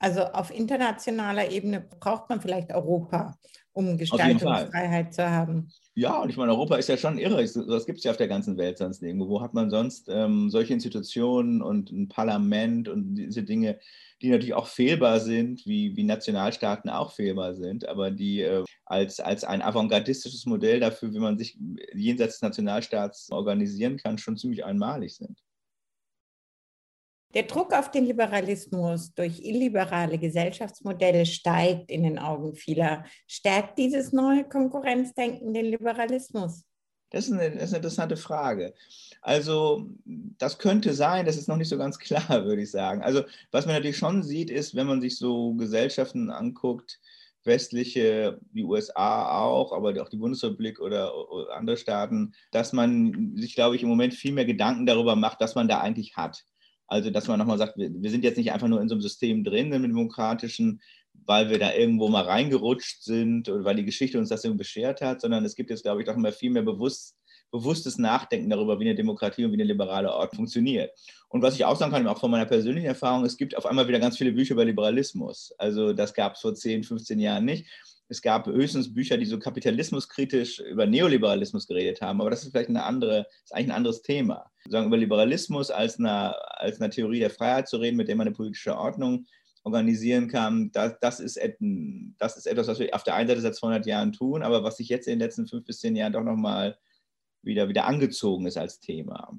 Also 0.04 0.20
auf 0.20 0.54
internationaler 0.54 1.50
Ebene 1.50 1.80
braucht 1.80 2.28
man 2.28 2.38
vielleicht 2.38 2.70
Europa, 2.70 3.38
um 3.72 3.96
Gestaltungsfreiheit 3.96 5.14
zu 5.14 5.30
haben. 5.30 5.72
Ja, 5.94 6.20
und 6.20 6.28
ich 6.28 6.36
meine, 6.36 6.52
Europa 6.52 6.76
ist 6.76 6.90
ja 6.90 6.98
schon 6.98 7.16
irre. 7.16 7.42
Das 7.42 7.86
gibt 7.86 7.98
es 7.98 8.04
ja 8.04 8.10
auf 8.10 8.18
der 8.18 8.28
ganzen 8.28 8.58
Welt 8.58 8.76
sonst 8.76 9.00
nirgendwo. 9.00 9.30
Wo 9.30 9.40
hat 9.40 9.54
man 9.54 9.70
sonst 9.70 10.10
ähm, 10.10 10.50
solche 10.50 10.74
Institutionen 10.74 11.62
und 11.62 11.90
ein 11.90 12.08
Parlament 12.08 12.90
und 12.90 13.14
diese 13.14 13.44
Dinge, 13.44 13.78
die 14.20 14.28
natürlich 14.28 14.52
auch 14.52 14.66
fehlbar 14.66 15.20
sind, 15.20 15.64
wie, 15.64 15.96
wie 15.96 16.04
Nationalstaaten 16.04 16.90
auch 16.90 17.12
fehlbar 17.12 17.54
sind, 17.54 17.88
aber 17.88 18.10
die 18.10 18.42
äh, 18.42 18.62
als, 18.84 19.20
als 19.20 19.42
ein 19.42 19.62
avantgardistisches 19.62 20.44
Modell 20.44 20.80
dafür, 20.80 21.14
wie 21.14 21.18
man 21.18 21.38
sich 21.38 21.56
jenseits 21.94 22.34
des 22.34 22.42
Nationalstaats 22.42 23.30
organisieren 23.30 23.96
kann, 23.96 24.18
schon 24.18 24.36
ziemlich 24.36 24.66
einmalig 24.66 25.16
sind. 25.16 25.38
Der 27.34 27.42
Druck 27.42 27.72
auf 27.72 27.90
den 27.90 28.06
Liberalismus 28.06 29.12
durch 29.12 29.40
illiberale 29.40 30.18
Gesellschaftsmodelle 30.18 31.26
steigt 31.26 31.90
in 31.90 32.04
den 32.04 32.18
Augen 32.18 32.54
vieler. 32.54 33.04
Stärkt 33.26 33.76
dieses 33.78 34.12
neue 34.12 34.44
Konkurrenzdenken 34.44 35.52
den 35.52 35.66
Liberalismus? 35.66 36.64
Das 37.10 37.26
ist, 37.26 37.32
eine, 37.32 37.50
das 37.50 37.64
ist 37.64 37.68
eine 37.70 37.76
interessante 37.78 38.16
Frage. 38.16 38.74
Also 39.20 39.88
das 40.38 40.58
könnte 40.58 40.94
sein, 40.94 41.26
das 41.26 41.36
ist 41.36 41.48
noch 41.48 41.56
nicht 41.56 41.68
so 41.68 41.78
ganz 41.78 41.98
klar, 42.00 42.44
würde 42.44 42.62
ich 42.62 42.70
sagen. 42.70 43.02
Also 43.02 43.24
was 43.50 43.66
man 43.66 43.74
natürlich 43.74 43.98
schon 43.98 44.22
sieht, 44.22 44.50
ist, 44.50 44.76
wenn 44.76 44.86
man 44.86 45.00
sich 45.00 45.16
so 45.16 45.54
Gesellschaften 45.54 46.30
anguckt, 46.30 47.00
westliche, 47.42 48.38
die 48.52 48.64
USA 48.64 49.38
auch, 49.40 49.72
aber 49.72 50.00
auch 50.00 50.08
die 50.08 50.16
Bundesrepublik 50.16 50.80
oder 50.80 51.12
andere 51.52 51.76
Staaten, 51.76 52.32
dass 52.52 52.72
man 52.72 53.36
sich, 53.36 53.54
glaube 53.54 53.76
ich, 53.76 53.82
im 53.82 53.88
Moment 53.88 54.14
viel 54.14 54.32
mehr 54.32 54.46
Gedanken 54.46 54.86
darüber 54.86 55.14
macht, 55.14 55.40
was 55.40 55.54
man 55.54 55.68
da 55.68 55.80
eigentlich 55.80 56.16
hat. 56.16 56.44
Also, 56.86 57.10
dass 57.10 57.28
man 57.28 57.38
nochmal 57.38 57.58
sagt, 57.58 57.76
wir, 57.76 57.90
wir 57.92 58.10
sind 58.10 58.24
jetzt 58.24 58.36
nicht 58.36 58.52
einfach 58.52 58.68
nur 58.68 58.80
in 58.80 58.88
so 58.88 58.94
einem 58.94 59.02
System 59.02 59.44
drin, 59.44 59.72
im 59.72 59.82
demokratischen, 59.82 60.80
weil 61.26 61.48
wir 61.48 61.58
da 61.58 61.72
irgendwo 61.72 62.08
mal 62.08 62.24
reingerutscht 62.24 63.02
sind 63.02 63.48
oder 63.48 63.64
weil 63.64 63.76
die 63.76 63.84
Geschichte 63.84 64.18
uns 64.18 64.28
das 64.28 64.44
irgendwie 64.44 64.58
beschert 64.58 65.00
hat, 65.00 65.20
sondern 65.20 65.44
es 65.44 65.54
gibt 65.54 65.70
jetzt, 65.70 65.82
glaube 65.82 66.00
ich, 66.00 66.06
doch 66.06 66.16
immer 66.16 66.32
viel 66.32 66.50
mehr 66.50 66.62
bewusst, 66.62 67.16
bewusstes 67.50 67.98
Nachdenken 67.98 68.50
darüber, 68.50 68.78
wie 68.80 68.84
eine 68.84 68.94
Demokratie 68.94 69.44
und 69.44 69.52
wie 69.52 69.56
eine 69.56 69.64
liberale 69.64 70.12
Ort 70.12 70.34
funktioniert. 70.34 70.90
Und 71.28 71.42
was 71.42 71.54
ich 71.54 71.64
auch 71.64 71.76
sagen 71.76 71.92
kann, 71.92 72.06
auch 72.08 72.18
von 72.18 72.30
meiner 72.30 72.46
persönlichen 72.46 72.86
Erfahrung, 72.86 73.24
es 73.24 73.36
gibt 73.36 73.56
auf 73.56 73.64
einmal 73.64 73.88
wieder 73.88 74.00
ganz 74.00 74.18
viele 74.18 74.32
Bücher 74.32 74.54
über 74.54 74.64
Liberalismus. 74.64 75.54
Also 75.56 75.92
das 75.92 76.12
gab 76.14 76.34
es 76.34 76.40
vor 76.40 76.54
10, 76.54 76.82
15 76.82 77.18
Jahren 77.18 77.44
nicht. 77.44 77.66
Es 78.08 78.20
gab 78.20 78.46
höchstens 78.46 78.92
Bücher, 78.92 79.16
die 79.16 79.24
so 79.24 79.38
kapitalismuskritisch 79.38 80.60
über 80.60 80.86
Neoliberalismus 80.86 81.66
geredet 81.66 82.02
haben, 82.02 82.20
aber 82.20 82.30
das 82.30 82.44
ist 82.44 82.50
vielleicht 82.50 82.68
eine 82.68 82.84
andere, 82.84 83.26
ist 83.42 83.54
eigentlich 83.54 83.68
ein 83.68 83.76
anderes 83.76 84.02
Thema. 84.02 84.50
Sagen 84.68 84.86
über 84.86 84.96
Liberalismus 84.96 85.70
als 85.70 85.98
eine, 85.98 86.34
als 86.58 86.80
eine 86.80 86.90
Theorie 86.90 87.20
der 87.20 87.30
Freiheit 87.30 87.68
zu 87.68 87.78
reden, 87.78 87.96
mit 87.96 88.08
der 88.08 88.16
man 88.16 88.26
eine 88.26 88.36
politische 88.36 88.76
Ordnung 88.76 89.26
organisieren 89.64 90.28
kann, 90.28 90.70
das, 90.72 90.98
das, 91.00 91.20
ist, 91.20 91.40
das 92.18 92.36
ist 92.36 92.46
etwas, 92.46 92.68
was 92.68 92.78
wir 92.78 92.94
auf 92.94 93.02
der 93.02 93.14
einen 93.14 93.28
Seite 93.28 93.40
seit 93.40 93.54
200 93.54 93.86
Jahren 93.86 94.12
tun, 94.12 94.42
aber 94.42 94.62
was 94.62 94.76
sich 94.76 94.90
jetzt 94.90 95.06
in 95.06 95.14
den 95.14 95.20
letzten 95.20 95.48
fünf 95.48 95.64
bis 95.64 95.80
zehn 95.80 95.96
Jahren 95.96 96.12
doch 96.12 96.22
nochmal 96.22 96.78
wieder, 97.42 97.68
wieder 97.68 97.86
angezogen 97.86 98.46
ist 98.46 98.58
als 98.58 98.80
Thema. 98.80 99.34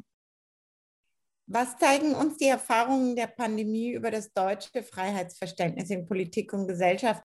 Was 1.48 1.78
zeigen 1.78 2.16
uns 2.16 2.38
die 2.38 2.48
Erfahrungen 2.48 3.16
der 3.16 3.28
Pandemie 3.28 3.92
über 3.92 4.10
das 4.10 4.34
deutsche 4.34 4.82
Freiheitsverständnis 4.82 5.92
in 5.92 6.08
Politik 6.08 6.54
und 6.54 6.68
Gesellschaft? 6.68 7.24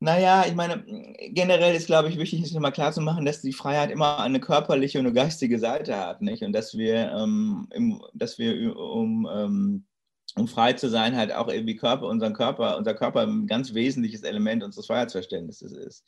Naja, 0.00 0.46
ich 0.46 0.54
meine, 0.54 0.82
generell 1.28 1.74
ist, 1.74 1.86
glaube 1.86 2.08
ich, 2.08 2.18
wichtig, 2.18 2.42
sich 2.42 2.54
nochmal 2.54 2.72
klarzumachen, 2.72 3.26
dass 3.26 3.42
die 3.42 3.52
Freiheit 3.52 3.90
immer 3.90 4.18
eine 4.18 4.40
körperliche 4.40 4.98
und 4.98 5.06
eine 5.06 5.14
geistige 5.14 5.58
Seite 5.58 5.96
hat, 5.96 6.22
nicht? 6.22 6.42
Und 6.42 6.52
dass 6.52 6.76
wir, 6.76 7.12
ähm, 7.12 7.68
im, 7.70 8.02
dass 8.14 8.38
wir 8.38 8.76
um 8.76 9.28
ähm, 9.30 9.84
um 10.36 10.48
frei 10.48 10.72
zu 10.74 10.88
sein, 10.88 11.16
halt 11.16 11.32
auch 11.32 11.48
irgendwie 11.48 11.76
Körper, 11.76 12.06
unseren 12.06 12.34
Körper, 12.34 12.76
unser 12.76 12.94
Körper 12.94 13.22
ein 13.22 13.46
ganz 13.46 13.74
wesentliches 13.74 14.22
Element 14.22 14.62
unseres 14.62 14.86
Freiheitsverständnisses 14.86 15.72
ist. 15.72 16.04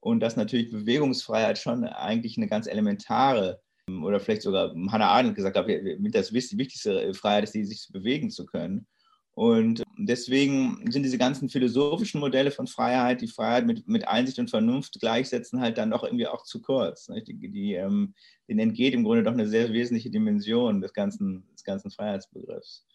Und 0.00 0.20
dass 0.20 0.36
natürlich 0.36 0.70
Bewegungsfreiheit 0.70 1.58
schon 1.58 1.84
eigentlich 1.84 2.36
eine 2.36 2.48
ganz 2.48 2.66
elementare 2.66 3.60
oder 4.02 4.20
vielleicht 4.20 4.42
sogar 4.42 4.74
Hannah 4.90 5.08
Arendt 5.08 5.34
gesagt 5.34 5.56
hat, 5.56 5.66
das 5.66 6.32
wichtigste 6.32 7.14
Freiheit 7.14 7.44
ist, 7.44 7.54
die 7.54 7.64
sich 7.64 7.88
bewegen 7.90 8.30
zu 8.30 8.44
können. 8.46 8.86
Und 9.34 9.82
deswegen 9.98 10.84
sind 10.90 11.02
diese 11.02 11.18
ganzen 11.18 11.48
philosophischen 11.48 12.20
Modelle 12.20 12.52
von 12.52 12.68
Freiheit, 12.68 13.20
die 13.20 13.26
Freiheit 13.26 13.66
mit, 13.66 13.88
mit 13.88 14.06
Einsicht 14.06 14.38
und 14.38 14.48
Vernunft 14.48 15.00
gleichsetzen, 15.00 15.60
halt 15.60 15.76
dann 15.76 15.90
doch 15.90 16.04
irgendwie 16.04 16.28
auch 16.28 16.44
zu 16.44 16.62
kurz. 16.62 17.06
Die, 17.26 17.50
die, 17.50 17.74
ähm, 17.74 18.14
denen 18.48 18.60
entgeht 18.60 18.94
im 18.94 19.02
Grunde 19.02 19.24
doch 19.24 19.32
eine 19.32 19.48
sehr 19.48 19.72
wesentliche 19.72 20.10
Dimension 20.10 20.80
des 20.80 20.92
ganzen, 20.92 21.44
des 21.52 21.64
ganzen 21.64 21.90
Freiheitsbegriffs. 21.90 22.86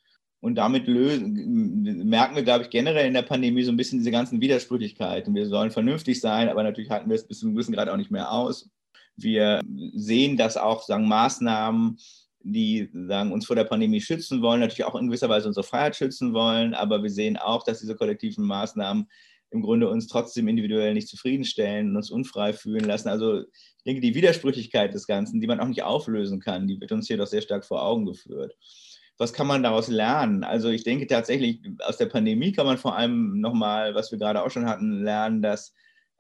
Und 0.42 0.56
damit 0.56 0.88
lösen, 0.88 2.08
merken 2.08 2.36
wir, 2.36 2.44
glaube 2.44 2.64
ich, 2.64 2.70
generell 2.70 3.08
in 3.08 3.14
der 3.14 3.24
Pandemie 3.24 3.64
so 3.64 3.72
ein 3.72 3.78
bisschen 3.78 4.00
diese 4.00 4.12
ganzen 4.12 4.40
Widersprüchlichkeiten. 4.40 5.36
Wir 5.36 5.48
sollen 5.48 5.72
vernünftig 5.72 6.22
sein, 6.22 6.48
aber 6.48 6.64
natürlich 6.64 6.90
halten 6.90 7.10
wir 7.10 7.16
es 7.16 7.28
bis 7.28 7.40
zu 7.40 7.46
einem 7.46 7.56
gewissen 7.56 7.74
Grad 7.74 7.90
auch 7.90 7.98
nicht 7.98 8.12
mehr 8.12 8.32
aus. 8.32 8.70
Wir 9.18 9.60
sehen, 9.94 10.38
dass 10.38 10.56
auch 10.56 10.84
sagen, 10.84 11.10
Maßnahmen, 11.10 11.98
die 12.42 12.90
sagen, 12.94 13.32
uns 13.32 13.46
vor 13.46 13.56
der 13.56 13.66
Pandemie 13.66 14.02
schützen 14.02 14.42
wollen, 14.42 14.62
natürlich 14.62 14.86
auch 14.86 14.96
in 14.96 15.08
gewisser 15.08 15.30
Weise 15.30 15.48
unsere 15.48 15.66
Freiheit 15.66 15.96
schützen 15.96 16.34
wollen. 16.34 16.74
Aber 16.74 17.04
wir 17.04 17.10
sehen 17.10 17.38
auch, 17.38 17.64
dass 17.64 17.80
diese 17.80 17.96
kollektiven 17.96 18.46
Maßnahmen 18.46 19.10
im 19.52 19.62
Grunde 19.62 19.90
uns 19.90 20.08
trotzdem 20.08 20.48
individuell 20.48 20.94
nicht 20.94 21.08
zufriedenstellen 21.08 21.90
und 21.90 21.98
uns 21.98 22.12
unfrei 22.12 22.54
fühlen 22.54 22.86
lassen. 22.86 23.10
Also 23.10 23.42
ich 23.42 23.84
denke, 23.86 24.02
die 24.02 24.14
Widersprüchlichkeit 24.14 24.94
des 24.94 25.08
Ganzen, 25.08 25.42
die 25.42 25.48
man 25.48 25.60
auch 25.60 25.68
nicht 25.68 25.84
auflösen 25.84 26.40
kann, 26.40 26.68
die 26.68 26.80
wird 26.80 26.92
uns 26.92 27.08
hier 27.08 27.18
doch 27.18 27.28
sehr 27.28 27.42
stark 27.42 27.66
vor 27.66 27.84
Augen 27.84 28.06
geführt 28.06 28.56
was 29.20 29.34
kann 29.34 29.48
man 29.48 29.62
daraus 29.62 29.90
lernen? 29.90 30.46
Also 30.46 30.70
ich 30.70 30.84
denke 30.86 31.06
tatsächlich, 31.06 31.60
aus 31.80 31.98
der 31.98 32.06
Pandemie 32.06 32.54
kann 32.54 32.66
man 32.66 32.78
vor 32.78 32.96
allem 32.96 33.42
nochmal, 33.42 33.94
was 33.94 34.12
wir 34.12 34.18
gerade 34.18 34.42
auch 34.42 34.50
schon 34.50 34.66
hatten, 34.66 35.04
lernen, 35.04 35.42
dass 35.42 35.74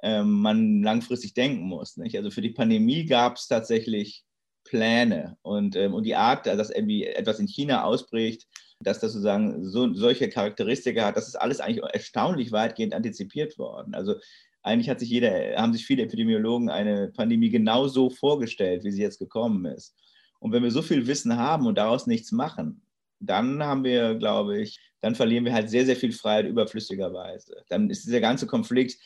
ähm, 0.03 0.41
man 0.41 0.84
langfristig 0.84 1.34
denken 1.34 1.63
muss. 1.63 1.95
Nicht? 1.95 2.17
Also 2.17 2.29
für 2.29 2.41
die 2.41 2.49
Pandemie 2.49 3.05
gab 3.05 3.38
es 3.38 3.47
tatsächlich 3.47 4.25
Pläne 4.69 5.38
und, 5.41 5.75
ähm, 5.75 5.93
und 5.93 6.03
die 6.03 6.15
Art, 6.15 6.45
dass 6.45 6.69
irgendwie 6.69 7.05
etwas 7.05 7.39
in 7.39 7.47
China 7.47 7.84
ausbricht, 7.84 8.47
dass 8.79 8.99
das 8.99 9.13
sozusagen 9.13 9.65
so, 9.65 9.93
solche 9.93 10.29
Charakteristika 10.29 11.05
hat, 11.05 11.17
das 11.17 11.27
ist 11.27 11.36
alles 11.36 11.60
eigentlich 11.60 11.84
erstaunlich 11.91 12.51
weitgehend 12.51 12.93
antizipiert 12.93 13.58
worden. 13.58 13.93
Also 13.95 14.15
eigentlich 14.62 14.89
hat 14.89 14.99
sich 14.99 15.10
jeder, 15.10 15.55
haben 15.58 15.73
sich 15.73 15.86
viele 15.86 16.03
Epidemiologen 16.03 16.69
eine 16.69 17.10
Pandemie 17.10 17.49
genauso 17.49 18.10
vorgestellt, 18.10 18.84
wie 18.84 18.91
sie 18.91 19.01
jetzt 19.01 19.19
gekommen 19.19 19.65
ist. 19.65 19.95
Und 20.39 20.51
wenn 20.51 20.63
wir 20.63 20.71
so 20.71 20.82
viel 20.82 21.08
Wissen 21.08 21.36
haben 21.36 21.65
und 21.65 21.77
daraus 21.77 22.08
nichts 22.08 22.32
machen, 22.32 22.82
dann 23.19 23.63
haben 23.63 23.84
wir, 23.84 24.15
glaube 24.15 24.62
ich, 24.62 24.79
dann 25.01 25.15
verlieren 25.15 25.45
wir 25.45 25.53
halt 25.53 25.69
sehr, 25.69 25.86
sehr 25.86 25.95
viel 25.95 26.12
Freiheit 26.12 26.45
überflüssigerweise. 26.45 27.63
Dann 27.69 27.89
ist 27.89 28.05
dieser 28.05 28.21
ganze 28.21 28.47
Konflikt 28.47 28.97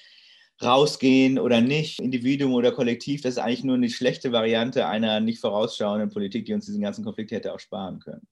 rausgehen 0.62 1.39
oder 1.39 1.62
nicht, 1.62 2.00
Individuum 2.00 2.54
oder 2.54 2.72
Kollektiv, 2.72 3.22
das 3.22 3.34
ist 3.34 3.38
eigentlich 3.39 3.63
nur 3.63 3.76
eine 3.76 3.89
schlechte 3.89 4.32
Variante 4.32 4.88
einer 4.88 5.20
nicht 5.20 5.39
vorausschauenden 5.39 6.10
Politik, 6.10 6.46
die 6.46 6.54
uns 6.54 6.66
diesen 6.66 6.82
ganzen 6.82 7.04
Konflikt 7.04 7.32
hätte 7.32 7.54
auch 7.54 7.60
sparen 7.60 8.00
können. 8.00 8.28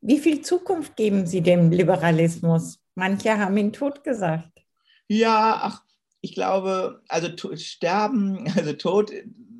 Wie 0.00 0.18
viel 0.18 0.40
Zukunft 0.40 0.96
geben 0.96 1.26
Sie 1.26 1.40
dem 1.40 1.70
Liberalismus? 1.70 2.80
Manche 2.94 3.38
haben 3.38 3.56
ihn 3.56 3.72
tot 3.72 4.02
gesagt. 4.02 4.50
Ja, 5.06 5.60
ach, 5.62 5.84
ich 6.20 6.34
glaube, 6.34 7.02
also 7.08 7.28
sterben, 7.56 8.46
also 8.56 8.72
Tod 8.72 9.12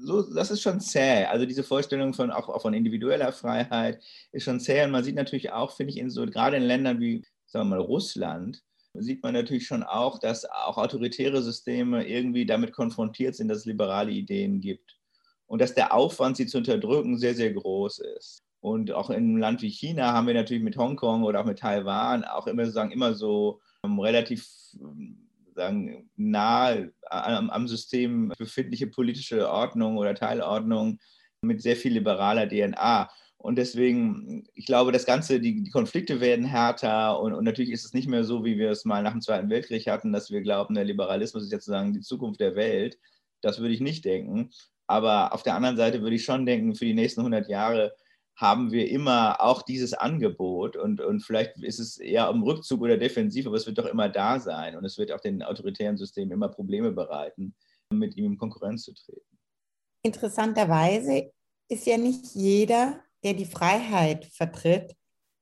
so, 0.05 0.23
das 0.35 0.51
ist 0.51 0.63
schon 0.63 0.81
zäh. 0.81 1.25
Also 1.27 1.47
diese 1.47 1.63
Vorstellung 1.63 2.13
von 2.13 2.31
auch, 2.31 2.49
auch, 2.49 2.63
von 2.63 2.75
individueller 2.75 3.33
Freiheit 3.33 4.03
ist 4.33 4.45
schon 4.45 4.61
zäh. 4.61 4.85
Und 4.85 4.91
man 4.91 5.05
sieht 5.05 5.15
natürlich 5.15 5.53
auch, 5.53 5.77
finde 5.77 5.93
ich, 5.93 5.99
in 5.99 6.11
so, 6.11 6.27
gerade 6.27 6.57
in 6.57 6.65
Ländern 6.65 7.01
wie, 7.01 7.25
sagen 7.47 7.69
wir 7.69 7.77
mal, 7.77 7.85
Russland, 7.85 8.63
sieht 8.95 9.23
man 9.23 9.35
natürlich 9.35 9.67
schon 9.67 9.83
auch, 9.83 10.19
dass 10.19 10.45
auch 10.45 10.79
autoritäre 10.79 11.43
Systeme 11.43 12.07
irgendwie 12.07 12.47
damit 12.47 12.73
konfrontiert 12.73 13.35
sind, 13.35 13.49
dass 13.49 13.59
es 13.59 13.67
liberale 13.67 14.11
Ideen 14.11 14.61
gibt. 14.61 14.99
Und 15.47 15.61
dass 15.61 15.75
der 15.75 15.95
Aufwand, 15.95 16.37
sie 16.37 16.47
zu 16.47 16.59
unterdrücken, 16.59 17.19
sehr, 17.19 17.35
sehr 17.35 17.53
groß 17.53 17.99
ist. 18.17 18.43
Und 18.61 18.93
auch 18.93 19.11
in 19.11 19.17
einem 19.17 19.37
Land 19.39 19.63
wie 19.63 19.71
China 19.71 20.13
haben 20.13 20.27
wir 20.27 20.35
natürlich 20.35 20.63
mit 20.63 20.77
Hongkong 20.77 21.25
oder 21.25 21.41
auch 21.41 21.45
mit 21.45 21.59
Taiwan 21.59 22.25
auch 22.25 22.47
immer 22.47 22.65
sozusagen 22.65 22.93
immer 22.93 23.15
so 23.15 23.61
ähm, 23.85 23.99
relativ 23.99 24.47
sagen, 25.55 26.09
nahe 26.17 26.93
am, 27.11 27.51
am 27.51 27.69
System 27.69 28.33
befindliche 28.39 28.87
politische 28.87 29.51
Ordnung 29.51 29.97
oder 29.97 30.15
Teilordnung 30.15 30.99
mit 31.43 31.61
sehr 31.61 31.77
viel 31.77 31.93
liberaler 31.93 32.49
DNA. 32.49 33.11
Und 33.43 33.57
deswegen, 33.57 34.45
ich 34.55 34.67
glaube, 34.67 34.93
das 34.93 35.05
Ganze, 35.05 35.41
die, 35.41 35.65
die 35.65 35.71
Konflikte 35.71 36.21
werden 36.21 36.45
härter 36.45 37.21
und, 37.21 37.33
und, 37.35 37.43
natürlich 37.43 37.73
ist 37.73 37.85
es 37.85 37.93
nicht 37.93 38.09
mehr 38.09 38.23
so, 38.23 38.45
wie 38.45 38.57
wir 38.57 38.71
es 38.71 38.85
mal 38.85 39.03
nach 39.03 39.11
dem 39.11 39.21
Zweiten 39.21 39.51
Weltkrieg 39.51 39.89
hatten, 39.89 40.13
dass 40.13 40.31
wir 40.31 40.43
glauben, 40.43 40.75
der 40.75 40.85
Liberalismus 40.85 41.43
ist 41.43 41.51
jetzt 41.53 41.65
sozusagen 41.65 41.93
die 41.93 42.01
Zukunft 42.01 42.39
der 42.39 42.55
Welt. 42.55 42.99
Das 43.41 43.59
würde 43.59 43.75
ich 43.75 43.81
nicht 43.81 44.05
denken. 44.05 44.51
Aber 44.87 45.33
auf 45.35 45.43
der 45.43 45.57
anderen 45.57 45.77
Seite 45.77 46.03
würde 46.03 46.15
ich 46.15 46.25
schon 46.25 46.47
denken, 46.47 46.77
für 46.77 46.85
die 46.85 46.95
nächsten 46.95 47.21
100 47.21 47.49
Jahre 47.49 47.93
haben 48.37 48.71
wir 48.71 48.89
immer 48.89 49.41
auch 49.41 49.63
dieses 49.63 49.93
Angebot 49.93 50.77
und, 50.77 51.01
und 51.01 51.21
vielleicht 51.21 51.59
ist 51.59 51.81
es 51.81 51.99
eher 51.99 52.29
im 52.31 52.43
Rückzug 52.43 52.81
oder 52.81 52.97
defensiv, 52.97 53.47
aber 53.47 53.57
es 53.57 53.67
wird 53.67 53.79
doch 53.79 53.87
immer 53.87 54.09
da 54.09 54.39
sein 54.39 54.77
und 54.77 54.85
es 54.85 54.99
wird 54.99 55.13
auch 55.13 55.21
den 55.21 55.43
autoritären 55.43 55.97
Systemen 55.97 56.33
immer 56.33 56.49
Probleme 56.49 56.93
bereiten, 56.93 57.55
mit 57.93 58.17
ihm 58.17 58.33
in 58.33 58.39
Konkurrenz 58.39 58.85
zu 58.85 58.95
treten. 58.95 59.39
Interessanterweise 60.03 61.33
ist 61.69 61.87
ja 61.87 61.99
nicht 61.99 62.35
jeder, 62.35 63.01
der 63.25 63.35
die 63.35 63.45
Freiheit 63.45 64.27
vertritt, 64.27 64.95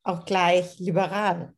auch 0.03 0.25
gleich 0.25 0.79
liberal. 0.79 1.55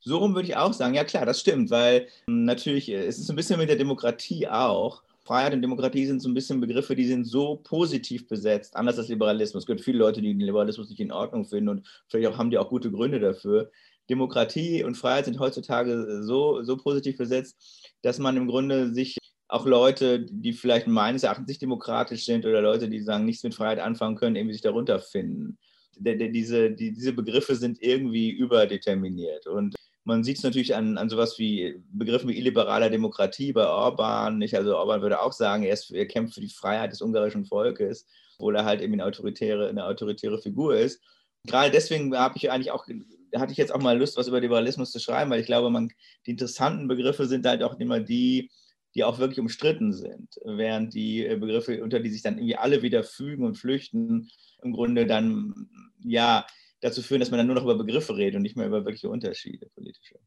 So 0.00 0.18
rum 0.18 0.34
würde 0.34 0.48
ich 0.48 0.56
auch 0.56 0.72
sagen, 0.72 0.94
ja 0.94 1.04
klar, 1.04 1.24
das 1.24 1.40
stimmt, 1.40 1.70
weil 1.70 2.08
hm, 2.26 2.44
natürlich 2.44 2.90
äh, 2.90 3.06
es 3.06 3.18
ist 3.18 3.30
ein 3.30 3.36
bisschen 3.36 3.58
mit 3.58 3.68
der 3.68 3.76
Demokratie 3.76 4.48
auch. 4.48 5.02
Freiheit 5.24 5.54
und 5.54 5.62
Demokratie 5.62 6.04
sind 6.06 6.20
so 6.20 6.28
ein 6.28 6.34
bisschen 6.34 6.60
Begriffe, 6.60 6.94
die 6.94 7.06
sind 7.06 7.24
so 7.24 7.56
positiv 7.56 8.28
besetzt, 8.28 8.76
anders 8.76 8.98
als 8.98 9.08
Liberalismus. 9.08 9.62
Es 9.62 9.66
gibt 9.66 9.80
viele 9.80 9.98
Leute, 9.98 10.20
die 10.20 10.28
den 10.28 10.40
Liberalismus 10.40 10.90
nicht 10.90 11.00
in 11.00 11.12
Ordnung 11.12 11.46
finden 11.46 11.70
und 11.70 11.86
vielleicht 12.08 12.28
auch, 12.28 12.36
haben 12.36 12.50
die 12.50 12.58
auch 12.58 12.68
gute 12.68 12.90
Gründe 12.90 13.20
dafür. 13.20 13.70
Demokratie 14.10 14.84
und 14.84 14.96
Freiheit 14.96 15.24
sind 15.24 15.38
heutzutage 15.38 16.22
so, 16.22 16.62
so 16.62 16.76
positiv 16.76 17.16
besetzt, 17.16 17.90
dass 18.02 18.18
man 18.18 18.36
im 18.36 18.48
Grunde 18.48 18.92
sich 18.92 19.16
auch 19.54 19.66
Leute, 19.66 20.20
die 20.20 20.52
vielleicht 20.52 20.88
meines 20.88 21.22
Erachtens 21.22 21.46
nicht 21.46 21.62
demokratisch 21.62 22.24
sind 22.24 22.44
oder 22.44 22.60
Leute, 22.60 22.88
die 22.88 23.00
sagen, 23.00 23.24
nichts 23.24 23.44
mit 23.44 23.54
Freiheit 23.54 23.78
anfangen 23.78 24.16
können, 24.16 24.34
irgendwie 24.34 24.54
sich 24.54 24.62
darunter 24.62 24.98
finden. 24.98 25.58
Diese, 25.96 26.72
die, 26.72 26.92
diese 26.92 27.12
Begriffe 27.12 27.54
sind 27.54 27.80
irgendwie 27.80 28.30
überdeterminiert. 28.30 29.46
Und 29.46 29.76
man 30.02 30.24
sieht 30.24 30.38
es 30.38 30.42
natürlich 30.42 30.74
an, 30.74 30.98
an 30.98 31.08
sowas 31.08 31.38
wie 31.38 31.80
Begriffen 31.92 32.30
wie 32.30 32.36
illiberaler 32.36 32.90
Demokratie 32.90 33.52
bei 33.52 33.64
Orban. 33.64 34.38
Nicht? 34.38 34.56
Also 34.56 34.76
Orban 34.76 35.02
würde 35.02 35.22
auch 35.22 35.32
sagen, 35.32 35.62
er, 35.62 35.74
ist, 35.74 35.92
er 35.92 36.06
kämpft 36.06 36.34
für 36.34 36.40
die 36.40 36.48
Freiheit 36.48 36.90
des 36.90 37.00
ungarischen 37.00 37.44
Volkes. 37.44 38.08
obwohl 38.38 38.56
er 38.56 38.64
halt 38.64 38.80
eben 38.80 38.94
eine 38.94 39.04
autoritäre, 39.04 39.68
eine 39.68 39.84
autoritäre 39.84 40.38
Figur 40.42 40.76
ist. 40.76 41.00
Gerade 41.46 41.70
deswegen 41.70 42.16
habe 42.16 42.36
ich 42.36 42.50
eigentlich 42.50 42.72
auch, 42.72 42.88
hatte 43.36 43.52
ich 43.52 43.58
jetzt 43.58 43.72
auch 43.72 43.80
mal 43.80 43.96
Lust, 43.96 44.16
was 44.16 44.26
über 44.26 44.40
Liberalismus 44.40 44.90
zu 44.90 44.98
schreiben, 44.98 45.30
weil 45.30 45.40
ich 45.40 45.46
glaube, 45.46 45.70
man, 45.70 45.92
die 46.26 46.32
interessanten 46.32 46.88
Begriffe 46.88 47.26
sind 47.26 47.46
halt 47.46 47.62
auch 47.62 47.78
immer 47.78 48.00
die, 48.00 48.50
die 48.94 49.04
auch 49.04 49.18
wirklich 49.18 49.40
umstritten 49.40 49.92
sind, 49.92 50.38
während 50.44 50.94
die 50.94 51.26
äh, 51.26 51.36
Begriffe, 51.36 51.82
unter 51.82 52.00
die 52.00 52.10
sich 52.10 52.22
dann 52.22 52.38
irgendwie 52.38 52.56
alle 52.56 52.82
wieder 52.82 53.02
fügen 53.02 53.44
und 53.44 53.56
flüchten, 53.56 54.30
im 54.62 54.72
Grunde 54.72 55.06
dann 55.06 55.68
ja 56.00 56.46
dazu 56.80 57.02
führen, 57.02 57.20
dass 57.20 57.30
man 57.30 57.38
dann 57.38 57.46
nur 57.46 57.56
noch 57.56 57.64
über 57.64 57.76
Begriffe 57.76 58.16
redet 58.16 58.36
und 58.36 58.42
nicht 58.42 58.56
mehr 58.56 58.66
über 58.66 58.84
wirkliche 58.84 59.08
Unterschiede 59.08 59.66
politische. 59.74 60.18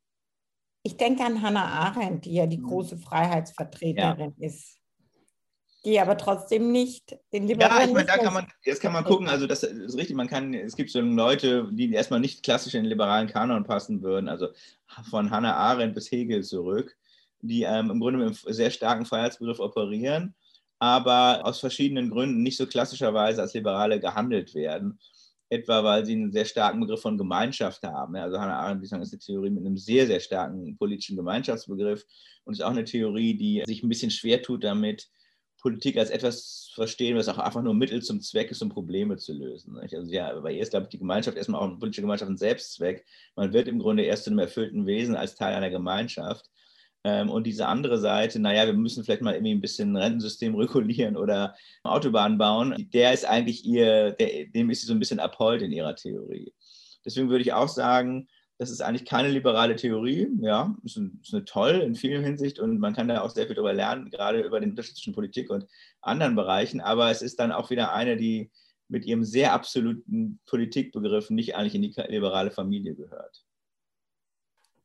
Ich 0.84 0.98
denke 0.98 1.24
an 1.24 1.42
Hannah 1.42 1.66
Arendt, 1.66 2.26
die 2.26 2.34
ja 2.34 2.46
die 2.46 2.58
mhm. 2.58 2.68
große 2.68 2.98
Freiheitsvertreterin 2.98 4.34
ja. 4.38 4.48
ist, 4.48 4.78
die 5.86 6.00
aber 6.00 6.18
trotzdem 6.18 6.72
nicht 6.72 7.18
den 7.32 7.48
Liberalismus... 7.48 7.80
Ja, 7.80 7.88
ich 7.88 7.94
meine, 7.94 8.06
da 8.08 8.18
kann 8.18 8.34
man, 8.34 8.48
jetzt 8.64 8.82
kann 8.82 8.94
man 8.94 9.04
gucken, 9.04 9.28
also 9.28 9.48
das 9.48 9.64
ist 9.64 9.98
richtig, 9.98 10.16
man 10.16 10.28
kann, 10.28 10.54
es 10.54 10.76
gibt 10.76 10.90
so 10.90 11.00
Leute, 11.00 11.70
die 11.72 11.92
erstmal 11.94 12.20
nicht 12.20 12.44
klassisch 12.44 12.74
in 12.74 12.84
den 12.84 12.90
liberalen 12.90 13.28
Kanon 13.28 13.64
passen 13.64 14.02
würden, 14.02 14.28
also 14.28 14.50
von 15.10 15.30
Hannah 15.30 15.56
Arendt 15.56 15.96
bis 15.96 16.12
Hegel 16.12 16.44
zurück, 16.44 16.97
die 17.42 17.64
ähm, 17.64 17.90
im 17.92 18.00
Grunde 18.00 18.20
mit 18.20 18.28
einem 18.28 18.54
sehr 18.54 18.72
starken 18.72 19.06
Freiheitsbegriff 19.06 19.60
operieren, 19.60 20.36
aber 20.80 21.46
aus 21.46 21.60
verschiedenen 21.60 22.10
Gründen 22.10 22.44
nicht 22.44 22.58
so 22.58 22.68
klassischerweise 22.68 23.42
als 23.42 23.54
Liberale 23.54 24.00
gehandelt 24.00 24.54
werden. 24.54 25.00
Etwa 25.50 25.82
weil 25.82 26.06
sie 26.06 26.12
einen 26.12 26.34
sehr 26.34 26.44
starken 26.44 26.82
Begriff 26.82 27.02
von 27.02 27.18
Gemeinschaft 27.18 27.82
haben. 27.84 28.18
Also 28.18 28.38
Hannah 28.38 28.60
Arendt, 28.60 28.84
ist 28.84 28.92
eine 28.92 29.06
Theorie 29.06 29.50
mit 29.50 29.66
einem 29.66 29.78
sehr, 29.78 30.06
sehr 30.06 30.20
starken 30.20 30.76
politischen 30.78 31.16
Gemeinschaftsbegriff 31.16 32.06
und 32.44 32.54
ist 32.54 32.62
auch 32.62 32.72
eine 32.72 32.84
Theorie, 32.84 33.34
die 33.38 33.64
sich 33.66 33.82
ein 33.82 33.88
bisschen 33.88 34.12
schwer 34.12 34.42
tut 34.42 34.66
damit, 34.66 35.08
Politik 35.60 35.98
als 35.98 36.12
etwas 36.12 36.68
zu 36.68 36.76
verstehen, 36.76 37.18
was 37.18 37.28
auch 37.28 37.40
einfach 37.40 37.62
nur 37.62 37.74
Mittel 37.74 38.02
zum 38.02 38.22
Zweck 38.22 38.52
ist, 38.52 38.62
um 38.62 38.70
Probleme 38.70 39.18
zu 39.18 39.34
lösen. 39.34 39.78
Also 39.78 40.02
ja, 40.12 40.40
bei 40.40 40.54
ihr 40.54 40.62
ist, 40.62 40.70
glaube 40.70 40.86
ich, 40.86 40.90
die 40.90 41.00
Gemeinschaft 41.00 41.38
erstmal 41.38 41.62
auch 41.62 41.68
eine 41.68 41.78
politische 41.78 42.02
Gemeinschaft 42.02 42.30
ein 42.30 42.38
Selbstzweck. 42.38 43.06
Man 43.36 43.54
wird 43.54 43.68
im 43.68 43.80
Grunde 43.80 44.04
erst 44.04 44.26
zu 44.26 44.30
einem 44.30 44.40
erfüllten 44.40 44.86
Wesen 44.86 45.16
als 45.16 45.36
Teil 45.36 45.56
einer 45.56 45.70
Gemeinschaft. 45.70 46.50
Ähm, 47.08 47.30
und 47.30 47.48
diese 47.48 47.68
andere 47.68 48.00
Seite, 48.00 48.38
naja, 48.38 48.66
wir 48.66 48.74
müssen 48.74 49.02
vielleicht 49.06 49.22
mal 49.22 49.34
irgendwie 49.34 49.54
ein 49.54 49.62
bisschen 49.62 49.94
ein 49.94 49.96
Rentensystem 49.96 50.56
regulieren 50.56 51.16
oder 51.16 51.56
Autobahnen 51.84 52.38
bauen, 52.38 52.90
der 52.94 53.14
ist 53.14 53.26
eigentlich 53.26 53.64
ihr, 53.64 54.12
der, 54.12 54.48
dem 54.48 54.70
ist 54.70 54.82
sie 54.82 54.88
so 54.88 54.94
ein 54.94 55.00
bisschen 55.00 55.22
abhold 55.22 55.62
in 55.62 55.72
ihrer 55.72 55.96
Theorie. 55.96 56.54
Deswegen 57.06 57.30
würde 57.30 57.44
ich 57.44 57.54
auch 57.54 57.70
sagen, 57.70 58.28
das 58.58 58.72
ist 58.72 58.82
eigentlich 58.82 59.06
keine 59.06 59.30
liberale 59.30 59.78
Theorie. 59.78 60.28
Ja, 60.42 60.76
ist, 60.84 60.98
ein, 60.98 61.18
ist 61.24 61.34
eine 61.34 61.46
toll 61.46 61.76
in 61.76 61.96
vielen 61.96 62.26
Hinsicht 62.26 62.60
und 62.60 62.78
man 62.80 62.94
kann 62.94 63.08
da 63.08 63.22
auch 63.22 63.30
sehr 63.30 63.46
viel 63.46 63.56
darüber 63.56 63.74
lernen, 63.74 64.10
gerade 64.10 64.42
über 64.42 64.60
den 64.60 64.72
Unterschied 64.72 64.96
zwischen 64.96 65.14
Politik 65.14 65.50
und 65.50 65.66
anderen 66.02 66.36
Bereichen. 66.36 66.82
Aber 66.82 67.10
es 67.10 67.22
ist 67.22 67.40
dann 67.40 67.54
auch 67.54 67.70
wieder 67.70 67.94
eine, 67.94 68.18
die 68.18 68.52
mit 68.90 69.06
ihrem 69.06 69.24
sehr 69.24 69.54
absoluten 69.54 70.42
Politikbegriff 70.46 71.30
nicht 71.30 71.56
eigentlich 71.56 71.76
in 71.76 71.84
die 71.84 71.94
liberale 72.10 72.52
Familie 72.52 72.96
gehört. 72.96 73.47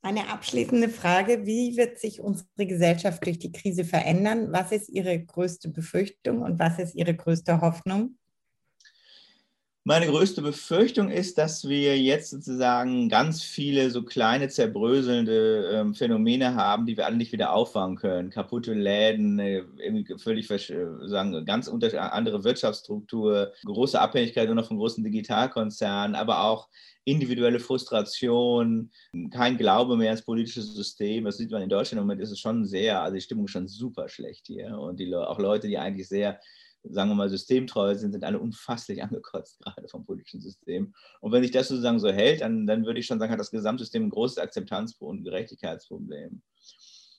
Eine 0.04 0.30
abschließende 0.30 0.88
Frage. 0.88 1.46
Wie 1.46 1.76
wird 1.76 2.00
sich 2.00 2.20
unsere 2.20 2.66
Gesellschaft 2.66 3.24
durch 3.24 3.38
die 3.38 3.52
Krise 3.52 3.84
verändern? 3.84 4.48
Was 4.50 4.72
ist 4.72 4.88
Ihre 4.88 5.16
größte 5.16 5.68
Befürchtung 5.68 6.42
und 6.42 6.58
was 6.58 6.80
ist 6.80 6.96
Ihre 6.96 7.14
größte 7.14 7.60
Hoffnung? 7.60 8.16
Meine 9.84 10.06
größte 10.06 10.42
Befürchtung 10.42 11.08
ist, 11.08 11.38
dass 11.38 11.68
wir 11.68 12.00
jetzt 12.00 12.30
sozusagen 12.30 13.08
ganz 13.08 13.42
viele 13.42 13.90
so 13.90 14.04
kleine 14.04 14.48
zerbröselnde 14.48 15.70
ähm, 15.72 15.94
Phänomene 15.94 16.54
haben, 16.54 16.86
die 16.86 16.96
wir 16.96 17.06
alle 17.06 17.16
nicht 17.16 17.32
wieder 17.32 17.52
auffangen 17.52 17.96
können. 17.96 18.30
Kaputte 18.30 18.74
Läden, 18.74 19.40
äh, 19.40 19.64
völlig 20.18 20.46
sagen, 20.48 21.44
ganz 21.44 21.68
andere 21.68 22.44
Wirtschaftsstruktur, 22.44 23.52
große 23.64 24.00
Abhängigkeit 24.00 24.46
nur 24.46 24.54
noch 24.54 24.68
von 24.68 24.78
großen 24.78 25.02
Digitalkonzernen, 25.02 26.14
aber 26.14 26.44
auch 26.44 26.68
individuelle 27.04 27.60
Frustration, 27.60 28.90
kein 29.30 29.56
Glaube 29.56 29.96
mehr 29.96 30.12
ins 30.12 30.22
politische 30.22 30.62
System. 30.62 31.24
Das 31.24 31.36
sieht 31.36 31.50
man 31.50 31.62
in 31.62 31.68
Deutschland 31.68 32.00
im 32.00 32.06
Moment, 32.06 32.20
ist 32.20 32.30
es 32.30 32.40
schon 32.40 32.64
sehr, 32.64 33.02
also 33.02 33.14
die 33.14 33.20
Stimmung 33.20 33.46
ist 33.46 33.52
schon 33.52 33.68
super 33.68 34.08
schlecht 34.08 34.46
hier. 34.46 34.78
Und 34.78 35.00
die, 35.00 35.14
auch 35.14 35.38
Leute, 35.38 35.66
die 35.66 35.78
eigentlich 35.78 36.08
sehr, 36.08 36.40
sagen 36.84 37.10
wir 37.10 37.14
mal, 37.14 37.28
systemtreu 37.28 37.94
sind, 37.94 38.12
sind 38.12 38.24
alle 38.24 38.38
unfasslich 38.38 39.02
angekotzt, 39.02 39.60
gerade 39.60 39.88
vom 39.88 40.04
politischen 40.04 40.40
System. 40.40 40.94
Und 41.20 41.32
wenn 41.32 41.42
sich 41.42 41.50
das 41.50 41.68
sozusagen 41.68 41.98
so 41.98 42.10
hält, 42.10 42.40
dann, 42.40 42.66
dann 42.66 42.84
würde 42.84 43.00
ich 43.00 43.06
schon 43.06 43.18
sagen, 43.18 43.32
hat 43.32 43.40
das 43.40 43.50
Gesamtsystem 43.50 44.04
ein 44.04 44.10
großes 44.10 44.38
Akzeptanz- 44.38 44.96
und 44.98 45.24
Gerechtigkeitsproblem. 45.24 46.42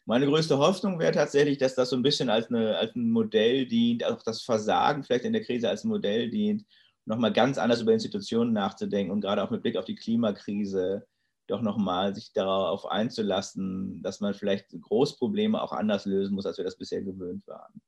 Meine 0.06 0.26
größte 0.26 0.58
Hoffnung 0.58 1.00
wäre 1.00 1.14
tatsächlich, 1.14 1.58
dass 1.58 1.76
das 1.76 1.90
so 1.90 1.96
ein 1.96 2.04
bisschen 2.04 2.30
als, 2.30 2.48
eine, 2.48 2.78
als 2.78 2.94
ein 2.94 3.10
Modell 3.10 3.66
dient, 3.66 4.04
auch 4.04 4.22
das 4.22 4.42
Versagen 4.42 5.04
vielleicht 5.04 5.24
in 5.24 5.32
der 5.32 5.44
Krise 5.44 5.70
als 5.70 5.86
Modell 5.86 6.30
dient, 6.30 6.66
nochmal 7.06 7.34
ganz 7.34 7.58
anders 7.58 7.82
über 7.82 7.94
Institutionen 7.94 8.54
nachzudenken 8.54 9.12
und 9.12 9.22
gerade 9.22 9.44
auch 9.44 9.52
mit 9.52 9.62
Blick 9.62 9.78
auf 9.78 9.86
die 9.86 9.96
Klimakrise 9.96 11.06
doch 11.48 11.62
nochmal 11.62 12.16
sich 12.16 12.32
darauf 12.32 12.86
einzulassen, 12.86 14.02
dass 14.02 14.22
man 14.22 14.34
vielleicht 14.34 14.70
Großprobleme 14.70 15.62
auch 15.62 15.74
anders 15.74 16.06
lösen 16.06 16.36
muss, 16.36 16.46
als 16.46 16.58
wir 16.58 16.66
das 16.66 16.78
bisher 16.78 17.02
gewöhnt 17.02 17.46
waren. 17.48 17.82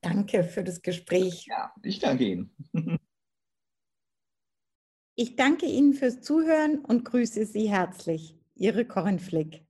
Danke 0.00 0.44
für 0.44 0.64
das 0.64 0.82
Gespräch. 0.82 1.46
Ja, 1.46 1.72
ich 1.82 1.98
danke 1.98 2.24
Ihnen. 2.24 2.50
ich 5.14 5.36
danke 5.36 5.66
Ihnen 5.66 5.92
fürs 5.92 6.22
Zuhören 6.22 6.78
und 6.78 7.04
grüße 7.04 7.44
Sie 7.44 7.70
herzlich. 7.70 8.34
Ihre 8.56 8.84
Corinne 8.84 9.18
Flick. 9.18 9.64